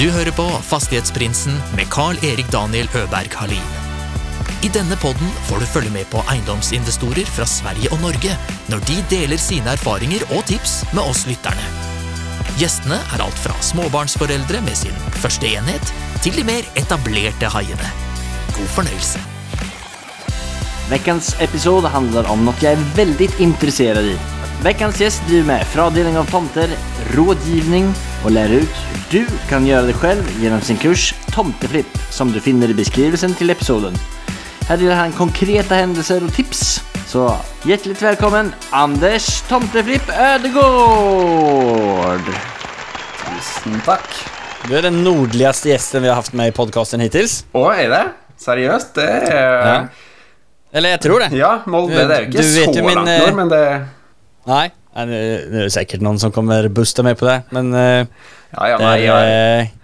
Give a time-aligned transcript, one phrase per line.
[0.00, 3.66] Du hører på Fastighetsprinsen med Carl-Erik Daniel Øberg Halin.
[4.64, 8.32] I denne podden får du følge med på eiendomsinvestorer fra Sverige og Norge
[8.72, 11.68] når de deler sine erfaringer og tips med oss lytterne.
[12.56, 15.92] Gjestene er alt fra småbarnsforeldre med sin første enhet,
[16.24, 17.92] til de mer etablerte haiene.
[18.56, 19.20] God fornøyelse.
[20.96, 24.16] Ukens episode handler om noe jeg er veldig interessert i.
[24.64, 26.72] Ukens gjest driver med fradeling av tomter,
[27.12, 27.92] rådgivning
[28.24, 28.68] och lär ut
[29.10, 33.34] hur du kan göra det själv genom sin kurs Tomteflipp som du finner i beskrivelsen
[33.34, 33.94] till episoden.
[34.68, 36.82] Här delar han konkreta händelser och tips.
[37.06, 41.20] Så hjärtligt välkommen Anders Tomteflipp Ödegård!
[43.24, 44.08] Tusen takk.
[44.68, 47.44] Du er den nordligaste gjesten vi har haft med i podcasten hittills.
[47.52, 48.04] Åh, er det?
[48.36, 48.94] Seriøst?
[48.94, 49.74] Det är...
[49.74, 49.86] Ja.
[50.72, 51.32] Eller jeg tror det.
[51.36, 53.62] Ja, Molde det er jo ikke Du så min, langt eh, nord, men det
[54.46, 55.10] Nei, Nå er
[55.52, 58.06] det sikkert noen som kommer buste med på det, men eh,
[58.56, 59.74] Ja, ja, nei, er ja, eh,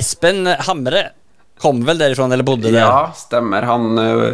[0.00, 1.04] Espen Hamre
[1.60, 2.80] kom vel derifra, eller bodde der?
[2.80, 3.66] ja, stemmer.
[3.68, 4.24] Han øh,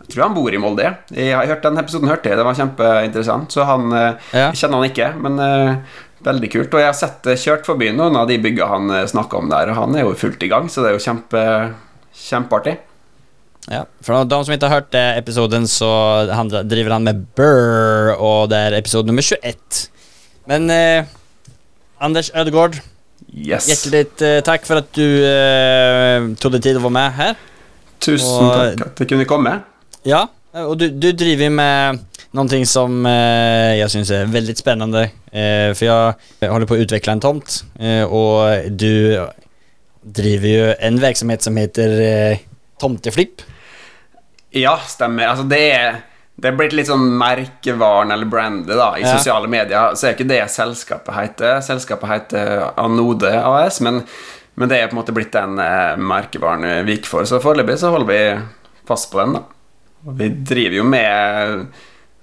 [0.00, 0.90] Jeg tror han bor i Molde.
[1.12, 3.52] Jeg har hørt Den episoden hørte jeg, det var kjempeinteressant.
[3.52, 4.50] Så han Ja.
[4.50, 5.40] Jeg kjenner han ikke, men
[6.26, 6.74] veldig kult.
[6.74, 9.72] Og jeg har sett kjørt forbi noen av de bygga han uh, snakka om der,
[9.72, 11.42] og han er jo fullt i gang, så det er jo kjempe
[12.26, 12.76] kjempeartig.
[13.70, 15.88] Ja, For de som ikke har hørt det episoden, så
[16.30, 19.88] han, driver han med Burr, og det er episode nummer 21.
[20.46, 21.08] Men eh,
[22.00, 22.78] Anders Ødegaard,
[23.36, 23.66] Yes.
[23.68, 27.32] hjertelig eh, takk for at du eh, tok deg tid å være med her.
[28.00, 29.56] Tusen Og- takk at jeg kunne komme.
[30.06, 30.22] Ja,
[30.62, 32.04] og du, du driver med
[32.36, 35.08] noe som eh, jeg syns er veldig spennende.
[35.32, 35.88] Eh, for
[36.44, 39.26] jeg holder på å utvikle en tomt, eh, og du
[40.06, 42.44] driver jo en virksomhet som heter eh,
[42.80, 43.42] Tomteflipp.
[44.56, 45.28] Ja, stemmer.
[45.32, 46.02] Altså, det er
[46.36, 49.14] det er blitt litt sånn merkevaren eller brandet da, i Ja.
[49.16, 49.94] sosiale medier.
[49.96, 51.62] Så er ikke det selskapet heter.
[51.64, 54.02] Selskapet heter Anode AS, men,
[54.54, 57.24] men det er på en måte blitt den eh, merkevaren vi gikk for.
[57.24, 58.20] Så foreløpig så holder vi
[58.86, 59.46] fast på den, da.
[60.20, 61.64] Vi driver jo med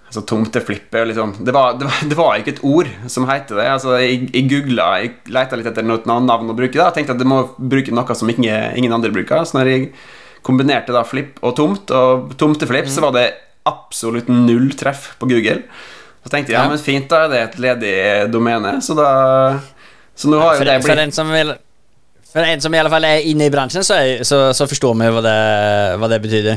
[0.07, 1.33] altså, tomteflipp og litt sånn.
[1.43, 3.66] det var, det, var, det var ikke et ord som heter det.
[3.79, 6.77] Altså, jeg, jeg googla, jeg leita litt etter noe navn å bruke.
[6.77, 9.41] da Tenkte at det må bruke noe som ikke, ingen andre bruker.
[9.41, 9.89] Så når jeg
[10.45, 13.27] kombinerte da flip og tomt, og tomteflipp, så var det
[13.67, 15.63] absolutt null treff på Google.
[16.23, 17.95] Så tenkte jeg ja, men fint, da er det et ledig
[18.31, 18.77] domene.
[18.83, 19.07] Så da
[20.15, 21.55] Så nå har jo det for, blitt som vil,
[22.31, 24.95] for en som i alle fall er inne i bransjen, så, er, så, så forstår
[24.99, 25.39] vi hva det,
[25.99, 26.53] hva det betyr.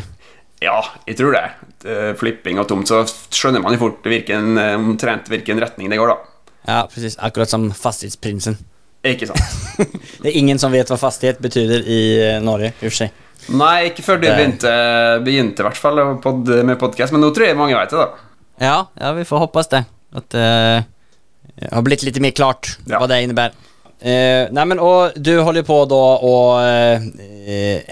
[0.63, 1.45] Ja, jeg tror det.
[1.85, 5.99] Eh, Flipping og tomt, så skjønner man jo fort hvilken, eh, omtrent hvilken retning det
[6.01, 6.55] går, da.
[6.67, 7.19] Ja, precis.
[7.23, 8.57] Akkurat som Fastighetsprinsen.
[9.07, 9.43] Ikke sant?
[10.23, 12.73] Det er ingen som vet hva fastighet betyr i eh, Norge.
[12.73, 13.26] i og for seg.
[13.55, 14.73] Nei, ikke før du begynte,
[15.27, 18.33] begynte i hvert fall pod, med podkast, men nå tror jeg mange vet det, da.
[18.59, 19.85] Ja, ja, vi får håpe det.
[20.17, 22.99] At det har blitt litt mer klart Ja.
[23.01, 23.55] hva det innebærer.
[23.97, 27.07] Uh, nei, men, og du holder på da og uh,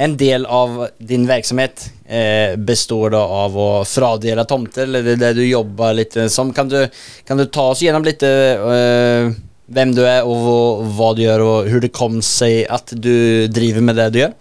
[0.04, 5.30] En del av din virksomhet eh, består da av å fradele tomter, eller det det
[5.38, 6.50] du jobber litt som.
[6.52, 6.80] Kan du,
[7.24, 10.56] kan du ta oss gjennom litt hvem du er, og hva,
[10.98, 14.34] hva du gjør, og hvordan det kom seg at du driver med det du gjør?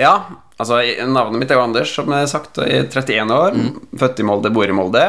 [0.00, 0.14] Ja,
[0.56, 2.60] altså navnet mitt er jo Anders, som jeg har sagt.
[2.64, 3.58] Er 31 år,
[4.00, 5.04] født i Molde, bor i Molde.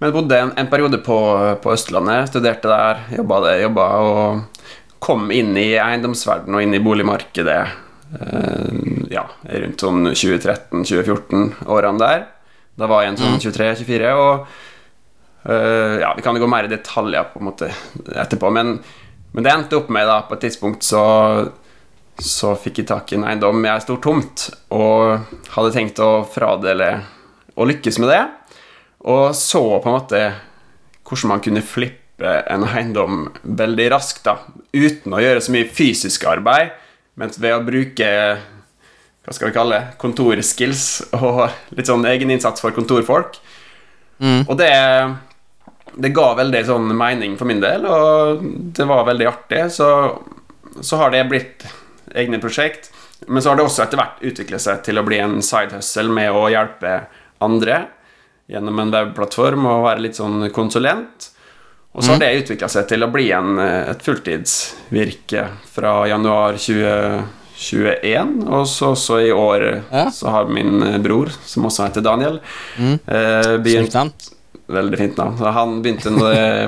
[0.00, 1.18] Men bodde en, en periode på,
[1.60, 4.64] på Østlandet, studerte der, jobba, det, jobba og
[5.00, 8.80] kom inn i eiendomsverdenen og inn i boligmarkedet eh,
[9.12, 12.24] ja, rundt sånn 2013-2014-årene der.
[12.80, 16.72] Da var jeg en sånn 23-24, og eh, ja, vi kan jo gå mer i
[16.72, 17.70] detaljer på en måte
[18.24, 18.78] etterpå, men,
[19.36, 21.04] men det endte opp med da, på et tidspunkt så
[22.24, 26.92] så fikk jeg tak i en eiendom jeg sto tomt, og hadde tenkt å fradele
[27.56, 28.22] og lykkes med det.
[29.10, 30.22] Og så på en måte
[31.08, 34.36] hvordan man kunne flippe en eiendom veldig raskt, da,
[34.76, 36.76] uten å gjøre så mye fysisk arbeid,
[37.18, 38.10] men ved å bruke
[39.20, 40.84] hva skal vi kalle det, kontorskills
[41.18, 41.42] og
[41.76, 43.36] litt sånn egeninnsats for kontorfolk.
[44.20, 44.70] Og det,
[45.96, 48.44] det ga veldig sånn mening for min del, og
[48.76, 49.62] det var veldig artig.
[49.72, 49.88] Så,
[50.80, 51.64] så har det blitt
[52.14, 52.90] egne prosjekt.
[53.28, 56.30] Men så har det også etter hvert utviklet seg til å bli en sidehustle med
[56.32, 56.94] å hjelpe
[57.44, 57.82] andre
[58.50, 61.28] gjennom en webplattform og være litt sånn konsulent.
[61.92, 66.54] Og så har det utvikla seg til å bli en, eh, et fulltidsvirke fra januar
[66.58, 68.44] 2021.
[68.48, 70.10] Og så også i år Ja.
[70.10, 72.40] så har min eh, bror, som også heter Daniel,
[72.78, 73.92] eh, begynt.
[74.70, 75.38] Veldig fint navn.
[75.38, 76.12] Så han begynte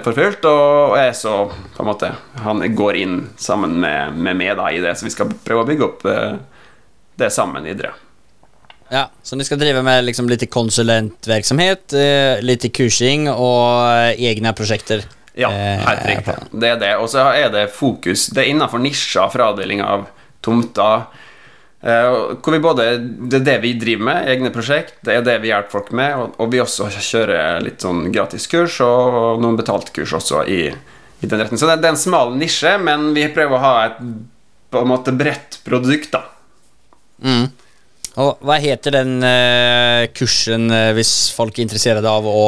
[0.03, 1.35] for fullt, og jeg så
[1.77, 2.09] på en måte
[2.43, 5.69] Han går inn sammen med, med meg da i det, så vi skal prøve å
[5.69, 6.41] bygge opp eh,
[7.23, 7.93] det sammen videre.
[8.93, 15.07] Ja, så dere skal drive med liksom litt konsulentvirksomhet, eh, lite kursing og egne prosjekter?
[15.35, 16.35] Ja, Eh, helt riktig.
[16.61, 16.97] Det er det.
[17.01, 20.09] Og så er det fokus Det er innenfor nisjer for avdeling av
[20.45, 21.07] tomter.
[21.83, 22.87] Eh, hvor vi både
[23.31, 26.17] Det er det vi driver med, egne prosjekt, det er det vi hjelper folk med,
[26.19, 31.31] og, og vi også kjører litt sånn gratiskurs og noen betalt kurs også i, i
[31.31, 31.61] den retten.
[31.61, 34.05] Så det, det er en smal nisje, men vi prøver å ha et
[34.73, 36.23] på en måte bredt produkt, da.
[37.23, 37.51] Mm.
[38.23, 42.43] Og hva heter den eh, kursen eh, hvis folk er interessert av å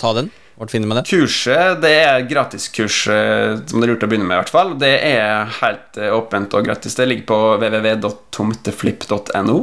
[0.00, 0.30] ta den?
[0.56, 1.08] Hvor finner man det?
[1.10, 4.38] Kurset det er gratiskurs eh, som det er lurt å begynne med.
[4.38, 6.94] i hvert fall Det er helt eh, åpent og gratis.
[6.96, 9.58] Det ligger på www.tomteflip.no.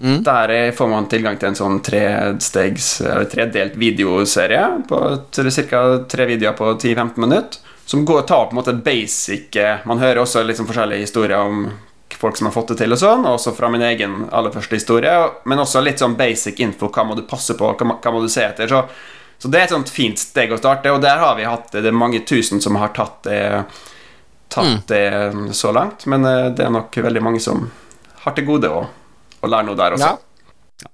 [0.00, 0.18] Mm.
[0.26, 4.98] Der eh, får man tilgang til en sånn trestegs Eller tredelt videoserie på
[5.32, 5.80] ca.
[6.10, 7.62] tre videoer på 10-15 minutter.
[7.86, 9.54] Som går, tar på en måte basic
[9.86, 11.68] Man hører også sånn forskjellige historier om
[12.16, 15.10] folk som har fått det til, og sånn, også fra min egen aller første historie.
[15.44, 16.88] Men også litt sånn basic info.
[16.88, 17.68] Hva må du passe på?
[17.76, 18.68] Hva, må- hva må du se etter?
[18.70, 18.78] Så
[19.38, 21.82] så det er et sånt fint steg å starte, og der har vi hatt det.
[21.84, 23.40] Det er mange tusen som har tatt det,
[24.52, 25.02] tatt det
[25.56, 27.66] så langt, men eh, det er nok veldig mange som
[28.24, 28.86] har til gode å,
[29.40, 30.14] å lære noe der også.
[30.14, 30.22] Ja.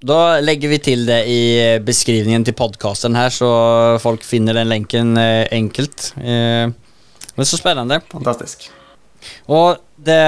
[0.02, 1.42] Da legger vi til det i
[1.82, 3.50] beskrivningen til podkasten her, så
[4.02, 6.12] folk finner den lenken eh, enkelt.
[6.18, 6.66] Eh,
[7.32, 8.02] men så spennende.
[8.12, 8.70] Fantastisk.
[9.50, 10.22] Og det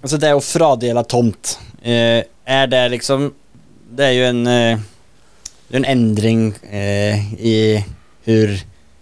[0.00, 3.26] Altså, det å fradele tomt, er det liksom
[3.92, 4.78] Det er jo en
[5.78, 7.84] en endring eh, i
[8.26, 8.56] hur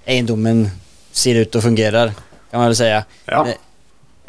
[0.09, 0.67] eiendommen
[1.13, 2.13] ser ut og fungerer,
[2.51, 2.89] kan man vel si.
[2.89, 3.43] Ja.
[3.47, 3.55] Eh,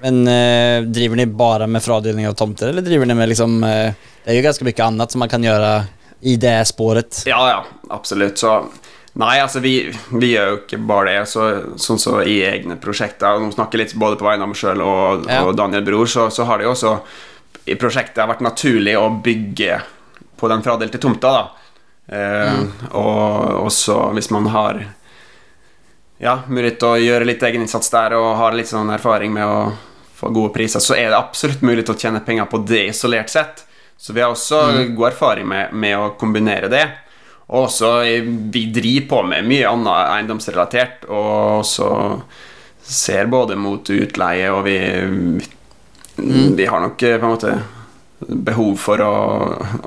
[0.02, 3.92] Men eh, driver ni bare med fradeling av tomter, eller driver ni med liksom eh,
[4.24, 5.72] Det er jo ganske mye annet som man kan gjøre
[6.22, 7.24] i det sporet.
[7.28, 7.60] Ja, ja,
[7.90, 8.38] absolutt.
[8.40, 8.54] Så
[9.20, 9.90] Nei, altså, vi,
[10.22, 11.24] vi gjør jo ikke bare det.
[11.28, 11.44] Så,
[11.82, 15.26] sånn så i egne prosjekter nå snakker litt både på vegne av meg sjøl og,
[15.28, 15.42] Ja.
[15.44, 16.94] og Daniel Bror, så, så har det jo også
[17.68, 19.80] i prosjektet vært naturlig å bygge
[20.40, 21.59] på den fradelte tomta, da.
[22.10, 22.62] Eh,
[22.92, 24.80] Og også hvis man har
[26.20, 29.60] ja, mulighet til å gjøre litt egeninnsats der og har litt sånn erfaring med å
[30.20, 33.30] få gode priser, så er det absolutt mulig til å tjene penger på det isolert
[33.32, 33.64] sett.
[34.00, 34.60] Så vi har også
[34.96, 36.86] god erfaring med, med å kombinere det.
[37.50, 41.32] Og også eh, vi driver på med mye annet eiendomsrelatert, og
[41.64, 41.90] også
[42.90, 44.78] ser både mot utleie, og vi,
[46.18, 47.56] vi, vi har nok eh, på en måte
[48.28, 49.14] behov for å,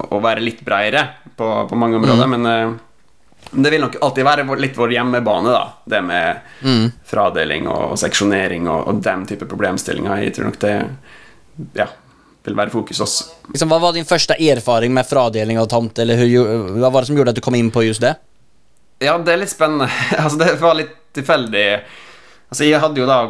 [0.08, 1.04] å være litt bredere
[1.36, 2.74] på, på mange områder, men eh,
[3.52, 5.64] det vil nok alltid være litt vår hjemmebane, da.
[5.84, 10.22] Det med fradeling og seksjonering og, og den type problemstillinger.
[10.24, 10.76] Jeg tror nok det
[11.76, 11.88] ja,
[12.46, 13.26] vil være fokus også.
[13.52, 17.10] Liksom, hva var din første erfaring med fradeling av tomt, eller hur, hva var det
[17.10, 18.14] som gjorde at du kom inn på just det?
[19.02, 19.90] Ja, det er litt spennende.
[20.22, 21.66] altså, det var litt tilfeldig.
[22.48, 23.20] Altså, jeg hadde jo da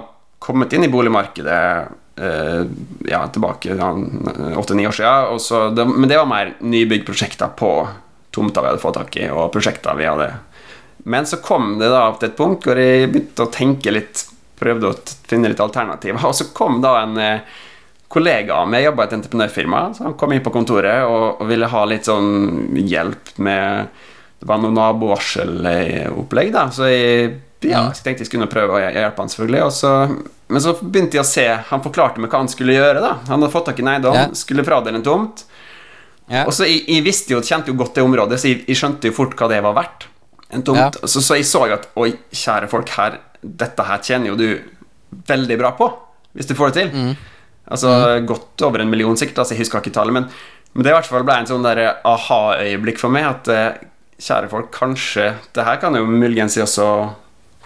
[0.42, 1.58] kommet inn i boligmarkedet
[2.16, 3.72] ja, tilbake
[4.60, 7.70] åtte-ni år siden, så det, men det var mer nybyggprosjekter på
[8.32, 10.28] tomta vi hadde fått tak i, og prosjekter vi hadde.
[11.04, 14.24] Men så kom det da til et punkt hvor jeg begynte å tenke litt,
[14.60, 14.96] prøvde å
[15.28, 17.60] finne litt alternativer, og så kom da en eh,
[18.12, 21.48] kollega av meg jobba i et entreprenørfirma, så han kom inn på kontoret og, og
[21.48, 23.88] ville ha litt sånn hjelp med
[24.42, 29.22] Det var noe nabovarselopplegg, da, så jeg, ja, jeg tenkte jeg skulle prøve å hjelpe
[29.22, 29.62] han, selvfølgelig.
[29.76, 29.92] Så,
[30.52, 33.00] men så begynte jeg å se Han forklarte meg hva han skulle gjøre.
[33.00, 34.28] da Han hadde fått tak i en eiendom, Ja.
[34.36, 35.44] skulle fradele en tomt.
[36.28, 36.44] Ja.
[36.46, 39.10] Og så jeg, jeg visste jo, kjente jo godt det området, så jeg, jeg skjønte
[39.10, 40.06] jo fort hva det var verdt.
[40.52, 40.78] En tomt.
[41.00, 41.08] Ja.
[41.08, 44.48] Så, så jeg så jo at oi, kjære folk, her, dette her tjener jo du
[45.28, 45.88] veldig bra på,
[46.36, 46.92] hvis du får det til.
[46.96, 47.14] Mm.
[47.72, 47.92] Altså
[48.26, 50.28] godt over en million sikkert, altså, jeg husker ikke tallet, men,
[50.74, 53.80] men det i hvert fall ble en sånn der aha-øyeblikk for meg at eh,
[54.22, 56.86] kjære folk, kanskje det her kan jo muligens jeg også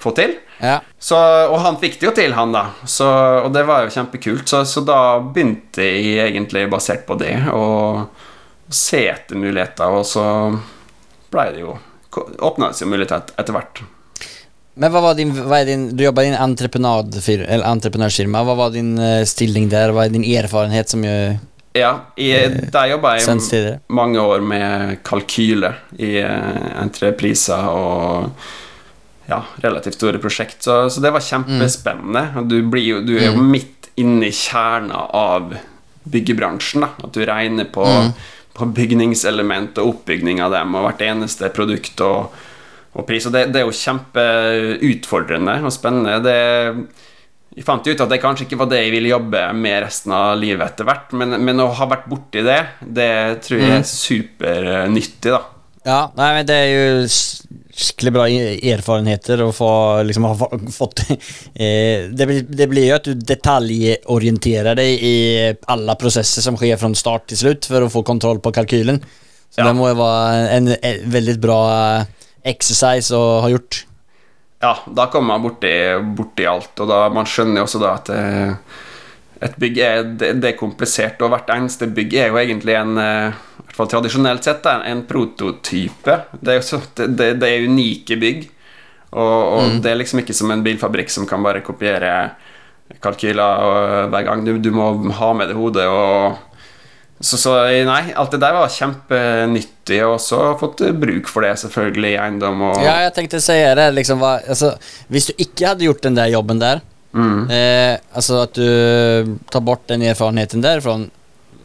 [0.01, 0.37] få til.
[0.61, 0.81] Ja.
[0.99, 1.17] Så,
[1.51, 2.65] og han fikk det jo til, han, da.
[2.89, 3.09] Så,
[3.45, 4.49] og det var jo kjempekult.
[4.49, 8.07] Så, så da begynte jeg egentlig basert på det å
[8.73, 10.25] se etter muligheter, og så
[11.33, 11.73] ble det jo
[12.17, 13.83] Åpna det seg muligheter et, etter hvert.
[14.81, 18.41] Men hva var din, hva din Du jobba i en entreprenørsfirma.
[18.47, 19.93] Hva var din eh, stilling der?
[19.93, 21.37] Hva er din erfarenhet som gjør
[21.77, 22.33] Ja, i,
[22.73, 28.33] der jobba jeg mange år med kalkyle i eh, entrepriser og
[29.29, 30.63] ja, relativt store prosjekt.
[30.65, 32.25] Så, så det var kjempespennende.
[32.41, 35.55] Og Du, blir jo, du er jo midt inne i kjerna av
[36.07, 36.85] byggebransjen.
[36.85, 37.87] da At du regner på,
[38.57, 42.37] på bygningselement og oppbygning av dem og hvert eneste produkt og,
[42.95, 43.27] og pris.
[43.27, 46.21] Og det, det er jo kjempeutfordrende og spennende.
[46.25, 46.39] Det
[47.57, 50.35] jeg fant ut at det kanskje ikke var det jeg ville jobbe med resten av
[50.37, 53.13] livet etter hvert, men, men å ha vært borti det, det
[53.47, 55.39] tror jeg er supernyttig, da.
[55.87, 57.07] Ja, nei, men det er jo
[57.77, 58.25] skikkelig bra
[58.73, 59.69] erfarenheter å få
[60.09, 60.35] liksom ha
[60.73, 65.17] fått eh, det, blir, det blir jo at du detaljorienterer deg i
[65.73, 69.03] alle prosesser som skjer fra start til slutt for å få kontroll på kalkylen.
[69.53, 69.69] Så Ja.
[69.69, 71.61] det må jo være en, en veldig bra
[72.47, 73.85] exercise å ha gjort.
[74.63, 75.71] ja, da kommer man borti,
[76.17, 78.55] borti alt, og da man skjønner jo også da at eh,
[79.47, 82.97] et bygg er, det, det er komplisert, og hvert eneste bygg er jo egentlig en
[83.03, 83.37] eh,
[83.77, 86.15] hvert fall tradisjonelt sett er en prototype.
[86.41, 88.47] Det er også, så, det, det, er unike bygg,
[89.13, 92.31] og, og det er liksom ikke som en bilfabrikk som kan bare kopiere
[93.03, 94.45] kalkyler og- hver gang.
[94.47, 96.39] Du, du må ha med det hodet og
[97.21, 97.53] så, så
[97.89, 102.61] nei, alt det der var kjempenyttig, og også fått bruk for det selvfølgelig i eiendom
[102.69, 103.87] og Ja, jeg tenkte å si det.
[103.97, 104.75] Liksom, hva, altså,
[105.09, 106.83] hvis du ikke hadde gjort den der jobben der,
[107.17, 107.49] Mm.
[107.51, 110.99] eh, altså at du tar bort den erfarenheten derfra,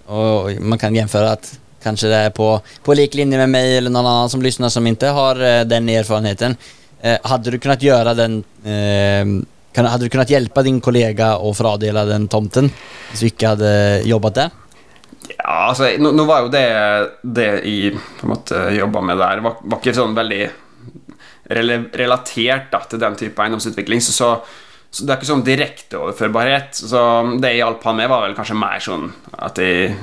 [0.07, 3.89] og man kan gjenføre att kanske det är på, på lik linje med mig eller
[3.89, 6.55] någon annan som lyssnar som inte har eh, den erfarenheten.
[7.01, 9.25] Eh, hade du kunnat göra den, eh,
[9.73, 12.71] kan, hade du kunnat hjälpa din kollega och fradela den tomten
[13.09, 14.49] hvis du ikke hadde jobbat der?
[15.37, 16.65] Ja, altså, nå, nå var jo det
[17.21, 20.41] det jeg på en måte jobba med der, var, var ikke sånn veldig
[21.55, 24.01] rele, relatert da, til den type eiendomsutvikling.
[24.03, 24.31] Så, så,
[24.91, 26.81] så det er ikke sånn direkte overførbarhet.
[26.83, 27.03] Så
[27.41, 29.09] det jeg hjalp han med, var vel kanskje mer sånn
[29.39, 29.95] at jeg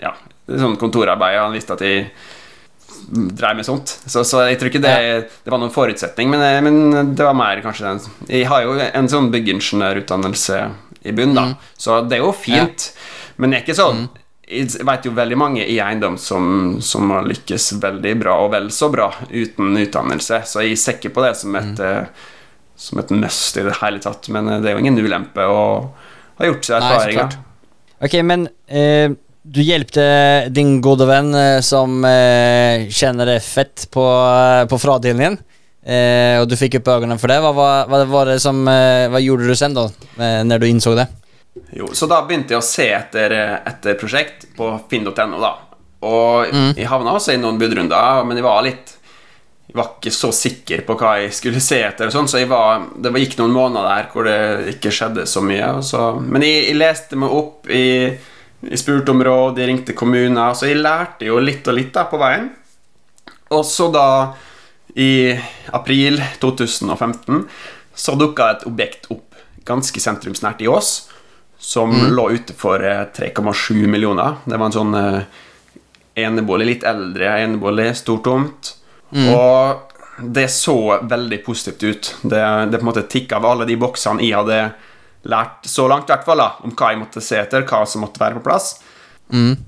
[0.00, 1.38] Ja, er sånn kontorarbeid.
[1.40, 2.08] Han visste at jeg
[3.06, 3.92] drev med sånt.
[4.06, 4.96] Så, så jeg tror ikke det,
[5.44, 8.00] det var noen forutsetning, men, men det var mer kanskje den
[8.30, 10.60] Jeg har jo en sånn byggingeniørutdannelse
[11.06, 11.48] i bunn, da,
[11.78, 12.90] så det er jo fint.
[13.36, 14.06] Men det er ikke sånn
[14.48, 18.70] Jeg vet jo veldig mange i eiendom som, som har lykkes veldig bra, og vel
[18.74, 22.32] så bra, uten utdannelse, så jeg ser ikke på det som et mm.
[22.76, 25.60] Som et must i det hele tatt, men eh, det er jo ingen ulempe å
[26.36, 27.22] ha gjort seg Nei, så erfaringer.
[27.22, 27.94] klart.
[28.04, 29.14] Okej, men eh,
[29.46, 35.38] du hjelpte din gode vän eh, som eh, det fett på, eh, på fraddelningen.
[35.86, 37.38] Eh, og du fikk opp øynene for det.
[37.44, 37.52] Hva,
[37.86, 39.84] hva, hva, det som, eh, hva gjorde du sen da,
[40.18, 41.06] eh, när du innså det?
[41.70, 43.32] Jo, så da begynte jeg å se etter,
[43.64, 45.54] etter prosjekt på finn.no, da.
[46.06, 48.92] Og jeg havna også i noen budrunder, men jeg var litt
[49.66, 52.84] Jeg var ikke så sikker på hva jeg skulle se etter, og sånn, så var,
[53.02, 55.82] det gikk noen måneder der hvor det ikke skjedde så mye.
[55.82, 58.14] Så, men jeg, jeg leste meg opp, jeg,
[58.70, 62.06] jeg spurte om råd, jeg ringte kommuner, så jeg lærte jo litt og litt da
[62.10, 62.50] på veien.
[63.54, 64.06] Og så da,
[64.98, 65.34] i
[65.76, 67.44] april 2015,
[67.96, 71.08] så dukka et objekt opp ganske sentrumsnært i Ås
[71.58, 74.36] som lå ute for eh, 3,7 millioner.
[74.44, 75.20] Det var en sånn eh,
[76.26, 78.74] enebolig, litt eldre enebolig, stor tomt.
[79.16, 82.10] Og det så veldig positivt ut.
[82.22, 84.60] Det, det på en måte tikka av alle de boksene jeg hadde
[85.24, 88.04] lært så langt, i hvert fall, da, om hva jeg måtte se etter, hva som
[88.04, 88.76] måtte være på plass.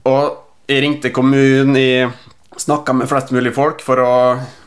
[0.06, 2.12] Og jeg ringte kommunen, jeg
[2.58, 4.12] snakka med flest mulig folk for å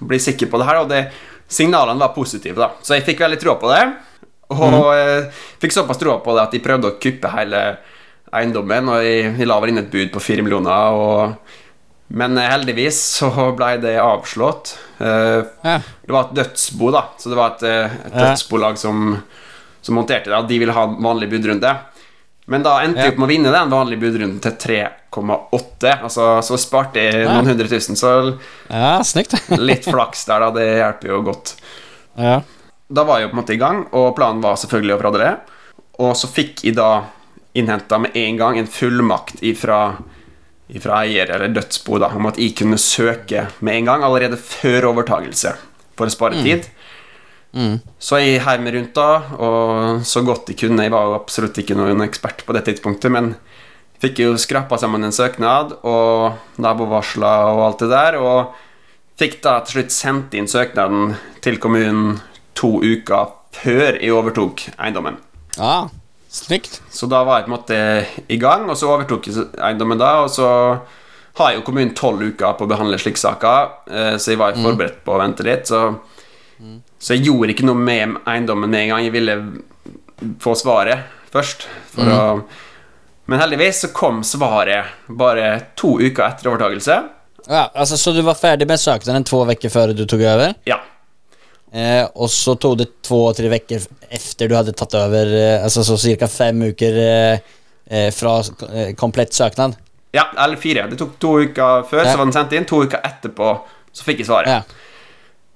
[0.07, 1.05] bli sikker på det her, og det,
[1.51, 2.71] signalene var positive, da.
[2.81, 3.81] Så jeg fikk veldig tro på det.
[4.51, 5.31] Og mm.
[5.61, 7.63] fikk såpass tro på det at de prøvde å kuppe hele
[8.35, 10.95] eiendommen, og jeg, jeg la vel inn et bud på fire millioner.
[10.95, 11.59] Og,
[12.19, 14.73] men heldigvis så ble det avslått.
[15.03, 15.39] Eh,
[16.03, 19.13] Det var et dødsbo, da, så det var et, eh, et dødsbolag som,
[19.81, 21.71] som monterte det, at de ville ha vanlig budrunde.
[22.47, 23.09] Men da endte Ja.
[23.11, 26.01] opp med å vinne den vanlige budrunden til 3,8.
[26.03, 27.33] Altså, så sparte jeg Ja.
[27.33, 28.37] noen hundre tusen, så
[28.69, 28.99] Ja,
[29.57, 30.49] litt flaks der, da.
[30.51, 31.55] Det hjelper jo godt.
[32.17, 32.41] ja.
[32.91, 35.37] Da var jeg jo på en måte i gang, og planen var selvfølgelig å det.
[35.99, 37.05] Og så fikk jeg da
[37.55, 39.95] innhenta med en gang en fullmakt ifra,
[40.73, 44.89] ifra eier eller dødsbo da, om at jeg kunne søke med en gang, allerede før
[44.91, 45.53] overtagelse,
[45.95, 46.67] for å spare tid.
[47.99, 50.85] Så jeg heiv meg rundt da, og så godt jeg kunne.
[50.85, 53.33] Jeg var jo absolutt ikke noen ekspert på det tidspunktet, men
[54.01, 58.55] fikk jo skrapa sammen en søknad og nabovarsla og alt det der, og
[59.21, 62.21] fikk da til slutt sendt inn søknaden til kommunen
[62.57, 65.19] to uker før jeg overtok eiendommen.
[65.59, 65.89] ja,
[66.31, 66.79] snyggt.
[66.89, 67.79] Så da var jeg på en måte
[68.31, 70.47] i gang, og så overtok jeg eiendommen da, og så
[71.37, 74.63] har jo kommunen tolv uker på å behandle slike saker, eh, så jeg var jo
[74.65, 75.91] forberedt på å vente litt, så,
[77.01, 79.05] så jeg gjorde ikke noe med eiendommen med en gang.
[79.07, 79.35] Jeg ville
[80.43, 81.65] få svaret først,
[81.95, 82.19] for å
[83.31, 85.45] Men heldigvis så kom svaret bare
[85.79, 86.95] to uker etter overtakelse.
[87.47, 90.53] Ja, altså, så du var ferdig med söknaden två uker før du tok over?
[90.67, 90.79] Ja.
[91.71, 95.95] Eh, og så tog det to-tre uker efter du hadde tatt over, eh, altså så
[96.01, 98.33] cirka fem uker eh, fra
[98.73, 99.77] eh, komplett søknad?
[100.11, 100.89] ja, eller fire.
[100.91, 102.11] Det tok to uker før, Ja.
[102.11, 102.65] så var den sendt inn.
[102.67, 103.53] To uker etterpå
[103.93, 104.49] så fikk jeg svaret.
[104.51, 104.61] Ja.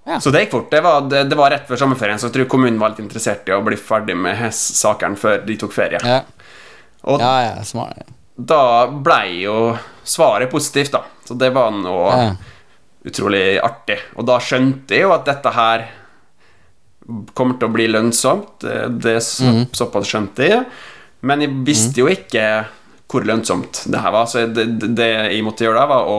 [0.05, 0.19] Ja.
[0.21, 0.67] Så det gikk fort.
[0.69, 3.47] Det var, det, det var rett før sommerferien, så jeg tror kommunen var litt interessert
[3.49, 6.01] i å bli ferdig med sakene før de tok ferie.
[6.05, 6.19] Ja,
[7.09, 8.03] Og ja, ja smart.
[8.37, 11.01] da blei jo svaret positivt, da.
[11.25, 12.35] Så det var noe Ja.
[13.05, 13.97] utrolig artig.
[14.17, 15.87] Og da skjønte jeg jo at dette her
[17.37, 18.63] kommer til å bli lønnsomt.
[19.01, 19.65] Det, så, mm.
[19.77, 20.63] Såpass skjønte jeg.
[21.25, 22.45] Men jeg visste jo ikke
[23.09, 26.17] hvor lønnsomt det her var, så det, det, det jeg måtte gjøre da, var å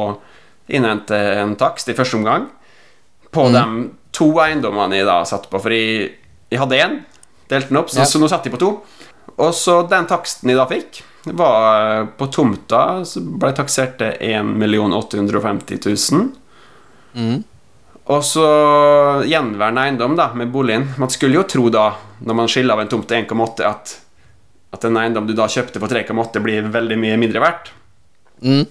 [0.70, 2.46] innhente en takst i første omgang
[3.36, 3.64] På de
[4.16, 6.14] to eiendommene jeg da satt på, for jeg,
[6.56, 7.00] hadde én,
[7.50, 8.08] delte den opp, så, Ja.
[8.08, 8.70] så nå satt jeg på to.
[9.36, 11.02] Og så den taksten jeg da fikk,
[11.36, 16.32] var eh, på tomta så ble jeg taksert til 1 850 000.
[17.16, 17.44] Mm.
[18.06, 18.46] Og så
[19.26, 20.86] gjenværende eiendom da, med boligen.
[21.00, 21.88] Man skulle jo tro da,
[22.22, 23.96] når man skiller av en tomt til 1,8, at,
[24.76, 27.72] at en eiendom du da kjøpte for 3,8, blir veldig mye mindre verdt.
[28.46, 28.62] Mm.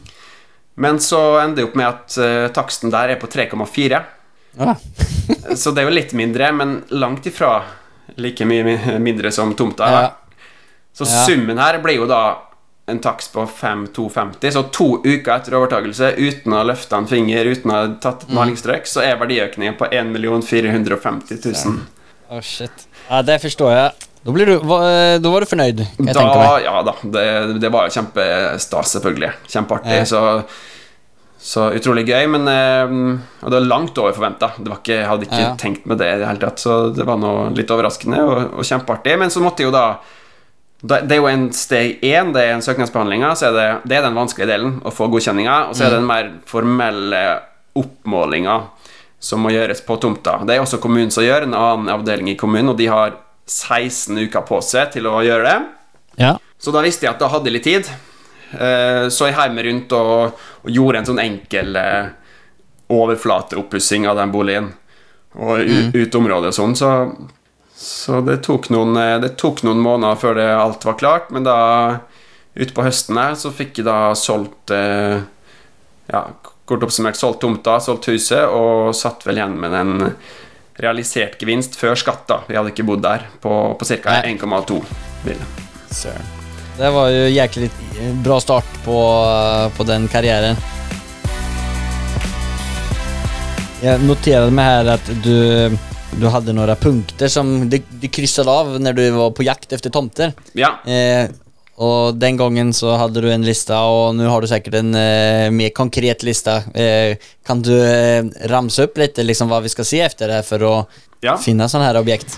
[0.79, 3.99] Men så ender det opp med at uh, taksten der er på 3,4.
[4.57, 4.75] Ja.
[5.55, 7.61] Så det er jo litt mindre, men langt ifra
[8.21, 9.87] like mye mindre som tomta.
[9.91, 10.11] Ja.
[10.95, 11.25] Så Ja.
[11.27, 12.37] summen her blir jo da
[12.87, 14.51] en takst på 5250.
[14.53, 18.23] Så to uker etter overtakelse, uten å ha løfta en finger, uten å ha tatt
[18.23, 18.29] Mm.
[18.29, 20.13] et malingsstrøk, så er verdiøkningen på 1
[20.45, 21.79] 450 000.
[22.29, 22.85] Oh, shit.
[23.09, 23.91] Ja, det forstår jeg.
[24.25, 24.79] Da, blir du, va,
[25.21, 25.83] da var du fornøyd,
[26.13, 26.93] Da, ja da.
[27.03, 29.31] Det, det var jo kjempestas, selvfølgelig.
[29.47, 29.99] Kjempeartig.
[29.99, 30.05] Ja.
[30.05, 30.21] Så,
[31.45, 32.93] så utrolig gøy, men eh,
[33.45, 34.47] Og det var langt over forventa.
[34.89, 35.51] Jeg hadde ikke Ja.
[35.61, 38.65] tenkt med det i det hele tatt, så det var noe litt overraskende og, og
[38.65, 39.17] kjempeartig.
[39.21, 39.87] Men så måtte jo da
[40.85, 43.31] det er jo en steg én, det er en søknadsbehandlinga.
[43.39, 45.69] Så er det, det er den vanskelige delen, å få godkjenninga.
[45.69, 47.21] Og så er det den mer formelle
[47.79, 48.57] oppmålinga
[49.19, 50.39] som må gjøres på tomta.
[50.45, 53.15] Det er også kommunen som gjør, en annen avdeling i kommunen, og de har
[53.49, 55.55] 16 uker på seg til å gjøre det.
[56.21, 56.35] Ja.
[56.61, 57.89] Så da visste jeg at da hadde jeg litt tid.
[58.55, 62.07] Eh, Så jeg heiv meg rundt og, og gjorde en sånn enkel eh,
[62.93, 64.71] overflateoppussing av den boligen.
[65.35, 65.91] Og mm.
[65.93, 66.91] uteområdet og sånn, så,
[67.75, 71.29] så det, tok noen, eh, det tok noen måneder før det alt var klart.
[71.35, 71.57] Men da
[72.55, 75.21] utpå høsten her så fikk jeg da solgt eh,
[76.05, 76.27] Ja,
[76.69, 79.95] kort oppsummert solgt tomta, solgt huset, og satt vel igjen med en
[80.81, 82.25] realisert gevinst før skatt.
[82.29, 84.21] da Vi hadde ikke bodd der på, på ca.
[84.21, 84.81] 1,2
[85.25, 85.45] mill.
[85.89, 86.34] Søren.
[86.77, 87.69] Det var jo jæklig
[88.23, 88.95] bra start på,
[89.77, 90.57] på den karrieren.
[93.85, 95.75] Jeg noterer meg her at du,
[96.19, 99.93] du hadde noen punkter som du, du krysset av når du var på jakt etter
[99.93, 100.33] tomter.
[100.57, 100.73] Ja.
[100.89, 101.29] Eh,
[101.75, 105.47] og den gangen så hadde du en lista, og nå har du sikkert en eh,
[105.51, 106.61] mer konkret lista.
[106.71, 110.63] Eh, kan du eh, ramse opp litt liksom, hva vi skal se etter her for
[110.67, 110.75] å
[111.25, 111.35] Ja.
[111.41, 112.35] finne sånne her objekt?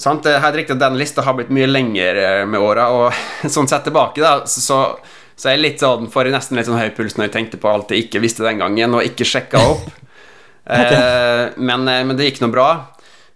[0.00, 3.16] Sant, helt riktig at Den lista har blitt mye lengre med åra, og
[3.56, 4.82] sånn sett tilbake, da, så,
[5.36, 7.68] så jeg litt sånn, får jeg nesten litt sånn høy puls når jeg tenkte på
[7.70, 9.90] alt jeg ikke visste den gangen, og ikke sjekka opp.
[10.76, 12.70] eh, men, eh, men det gikk nå bra.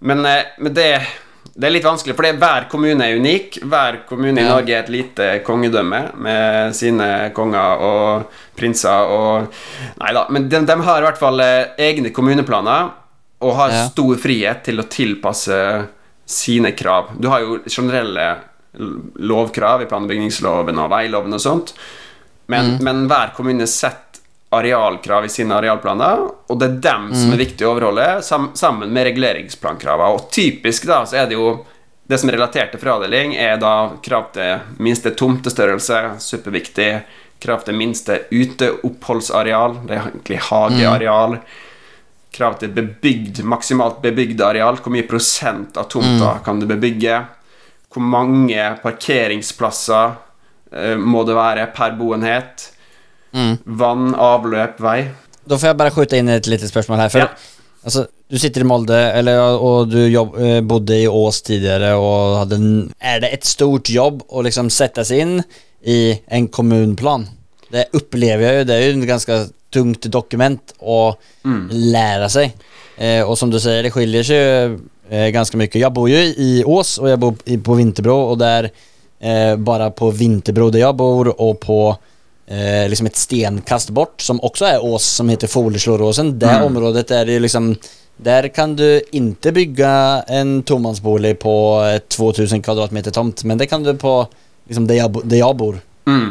[0.05, 0.88] Men, eh, men det,
[1.55, 3.61] det er litt vanskelig, for hver kommune er unik.
[3.62, 9.53] Hver kommune i Norge er et lite kongedømme med sine konger og prinser og
[10.00, 12.90] Nei da, men de, de har i hvert fall eh, egne kommuneplaner
[13.44, 15.59] og har stor frihet til å tilpasse
[16.26, 17.12] sine krav.
[17.18, 18.28] Du har jo generelle
[19.22, 21.74] lovkrav i plan- og bygningsloven og veiloven og sånt,
[22.50, 24.00] men, men hver kommune setter
[24.54, 29.08] arealkrav i sine arealplaner, og det er dem som er viktig å overholde, sammen med
[29.08, 30.14] reguleringsplankravene.
[30.14, 31.56] Og typisk da, så er det jo
[32.06, 36.90] det som er relatert til fradeling, er da krav til minste tomtestørrelse, superviktig.
[37.44, 41.38] Krav til minste uteoppholdsareal, det er egentlig hageareal.
[42.34, 44.80] Krav til bebygd, maksimalt bebygd areal.
[44.82, 47.20] Hvor mye prosent av tomta kan du bebygge?
[47.94, 50.14] Hvor mange parkeringsplasser
[50.74, 52.70] eh, må det være per boenhet?
[53.34, 54.98] Vann, avløp, vei.
[55.46, 57.10] Da får jeg bare skyte inn et lite spørsmål her.
[57.10, 57.28] For Ja.
[57.84, 61.94] altså, du sitter i Molde, eller, og du jobb, eh, bodde i Ås tidligere.
[61.98, 65.36] Og hadde en, er det et stort jobb å liksom sette seg inn
[65.86, 67.26] i en kommunplan?
[67.70, 68.64] Det opplever jeg jo.
[68.70, 69.38] Det er jo en ganske
[69.74, 71.00] tungt dokument å
[71.44, 72.54] lære seg.
[72.96, 74.76] Eh, og som du sier, det skiljer seg
[75.10, 75.72] eh, ganske mye.
[75.74, 79.90] Jeg bor jo i Ås, og jeg bor i, på Vinterbro, og der eh, bare
[79.96, 81.78] på Vinterbro der jeg bor, og på
[82.46, 86.37] eh, liksom et stenkast bort, som også er ås, som heter Foleslåråsen.
[86.38, 87.74] Det området er det liksom
[88.14, 89.88] Der kan du ikke bygge
[90.30, 94.28] en tomannsbolig på eh, 2000 kvadratmeter tomt, men det kan du på
[94.68, 95.80] liksom der jeg, der jeg bor.
[96.06, 96.28] Mm.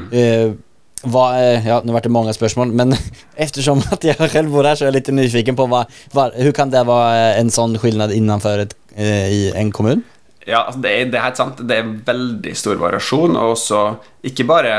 [1.03, 2.95] Eh, vad, eh, ja, nu vart det många spørsmål, men
[3.35, 6.51] eftersom att jag själv bor här så är jag lite nyfiken på vad, vad, hur
[6.51, 10.03] kan det være en sånn skillnad innenfor et, eh, i en kommun?
[10.45, 11.61] Ja, altså, det er, det er helt sant.
[11.67, 13.83] Det er veldig stor variasjon, og også
[14.27, 14.73] ikke bare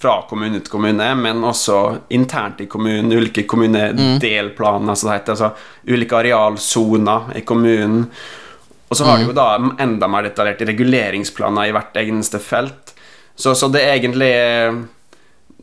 [0.00, 1.76] fra kommune til kommune, men også
[2.10, 3.12] internt i kommunen.
[3.12, 5.36] Ulike kommunedelplaner, det heter.
[5.36, 5.50] Altså
[5.86, 8.08] ulike arealsoner i kommunen.
[8.88, 12.94] Og så har du jo da enda mer detaljerte reguleringsplaner i hvert eneste felt.
[13.36, 14.32] Så, så det er egentlig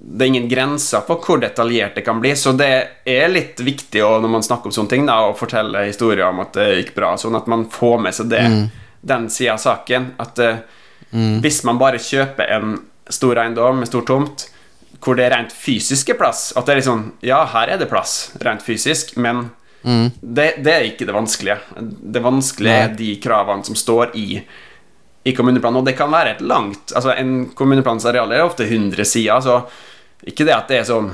[0.08, 2.72] det er ingen grenser for hvor detaljert det kan bli, så det
[3.10, 6.44] er litt viktig å, når man snakker om sånne ting, da, å fortelle historier om
[6.44, 8.44] at det gikk bra, sånn at man får med seg det,
[9.02, 10.12] den sida av saken.
[10.22, 10.62] At eh,
[11.42, 12.76] hvis man bare kjøper en
[13.10, 14.46] stor eiendom med stor tomt,
[15.02, 18.32] hvor det er rent fysiske plass At det er liksom Ja, her er det plass,
[18.42, 19.50] rent fysisk, men
[19.86, 21.60] det, det er ikke det vanskelige.
[21.78, 24.40] Det vanskelige er de kravene som står i,
[25.26, 29.06] i kommuneplanen, og det kan være et langt Altså, en kommuneplans areal er ofte 100
[29.06, 29.60] sider, så
[30.24, 31.10] ikke det at det er sånn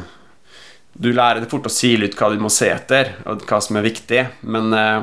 [0.94, 3.78] Du lærer det fort å sile ut hva du må se etter, og hva som
[3.80, 5.02] er viktig, men eh,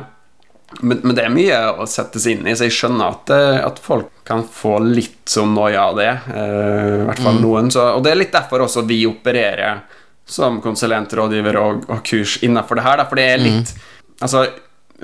[0.83, 3.61] men, men det er mye å sette seg inn i, så jeg skjønner at, eh,
[3.65, 6.11] at folk kan få litt sånn noia av det.
[6.29, 7.71] eh, I hvert fall noen.
[7.73, 9.81] Så, og det er litt derfor også vi opererer
[10.29, 13.01] som konsulent, rådgiver og, og kurs innenfor det her.
[13.01, 13.73] Da, for det er litt
[14.21, 14.45] Altså,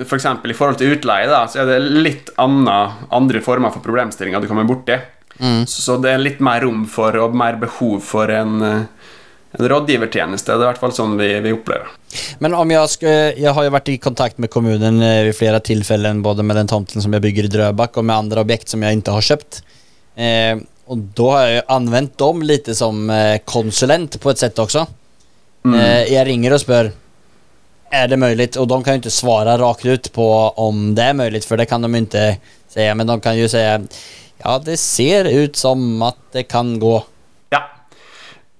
[0.03, 2.77] for eksempel i forhold til utleie, da, så er det litt anna,
[3.15, 4.97] andre former for problemstillinger du kommer borti.
[5.39, 9.09] Så, så det er litt mer rom for og mer behov for en, eh,
[9.57, 10.53] en rådgivertjeneste.
[10.53, 11.91] Det er i hvert fall sånn vi, vi opplever.
[12.39, 16.15] Men om jeg, skal, jeg har jo vært i kontakt med kommunen i flere tilfeller,
[16.23, 19.01] både med den tomten som jeg bygger i Drøbak, og med andre objekt som jeg
[19.01, 19.61] ikke har kjøpt.
[20.15, 24.85] Eh, og da har jeg anvendt dem litt som eh, konsulent på et sett også.
[25.65, 25.73] Mm.
[25.79, 26.91] Eh, jeg ringer og spør
[27.95, 30.27] er det mulig, og de kan jo ikke svare rakt ut på
[30.61, 32.27] om det er mulig, for det kan de ikke
[32.73, 32.85] si.
[32.97, 33.79] Men de kan jo säga,
[34.45, 36.93] ja det ser ut som at det kan gå.
[37.53, 37.63] Ja,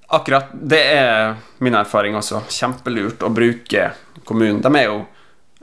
[0.07, 0.49] akkurat.
[0.53, 2.41] Det er min erfaring også.
[2.49, 3.91] Kjempelurt å bruke
[4.25, 4.61] kommunen.
[4.65, 5.03] De er jo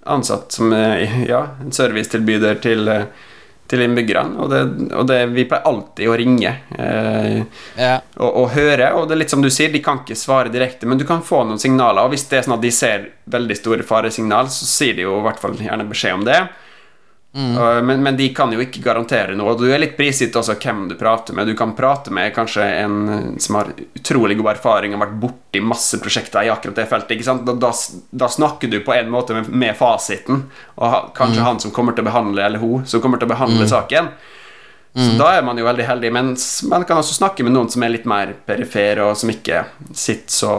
[0.09, 3.05] ansatt som eh, ja, en servicetilbyder til, eh,
[3.71, 4.35] til innbyggerne.
[4.43, 4.63] Og, det,
[4.99, 7.43] og det, vi pleier alltid å ringe eh,
[7.79, 7.93] Ja.
[8.19, 8.93] og, og høre.
[8.99, 11.23] Og det er litt som du sier, de kan ikke svare direkte, men du kan
[11.27, 12.03] få noen signaler.
[12.07, 15.19] Og hvis det er sånn at de ser veldig store faresignal, så sier de jo
[15.21, 16.41] i hvert fall gjerne beskjed om det.
[17.35, 19.55] Uh, Men, men de kan jo ikke garantere noe.
[19.57, 21.49] Du er litt prisgitt også hvem du prater med.
[21.49, 25.97] Du kan prate med kanskje en som har utrolig god erfaring og vært borti masse
[26.03, 27.25] prosjekter i akkurat det feltet.
[27.25, 27.73] Da, da,
[28.11, 30.45] da snakker du på en måte med, med fasiten,
[30.77, 33.35] og ha, kanskje han som kommer til å behandle, eller hun som kommer til å
[33.35, 34.13] behandle saken.
[34.93, 36.13] Så da er man jo veldig heldig.
[36.13, 39.65] Mens man kan også snakke med noen som er litt mer perifere, og som ikke
[39.97, 40.57] sitter så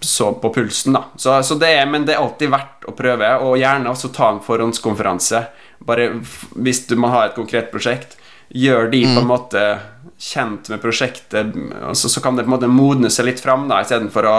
[0.00, 1.04] så på pulsen, da.
[1.16, 4.30] Så, så det er, men det er alltid verdt å prøve, og gjerne også ta
[4.32, 5.42] en forhåndskonferanse.
[5.86, 6.08] Bare
[6.54, 8.16] hvis du må ha et konkret prosjekt,
[8.48, 9.66] gjør de på en måte
[10.22, 11.52] kjent med prosjektet,
[11.82, 14.38] og så, så kan det på en måte modne seg litt fram, da, istedenfor å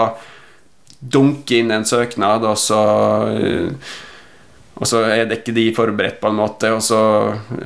[0.98, 2.82] dunke inn en søknad, og så
[3.30, 3.96] eh,
[4.78, 6.98] og så er det ikke de forberedt på en måte, og så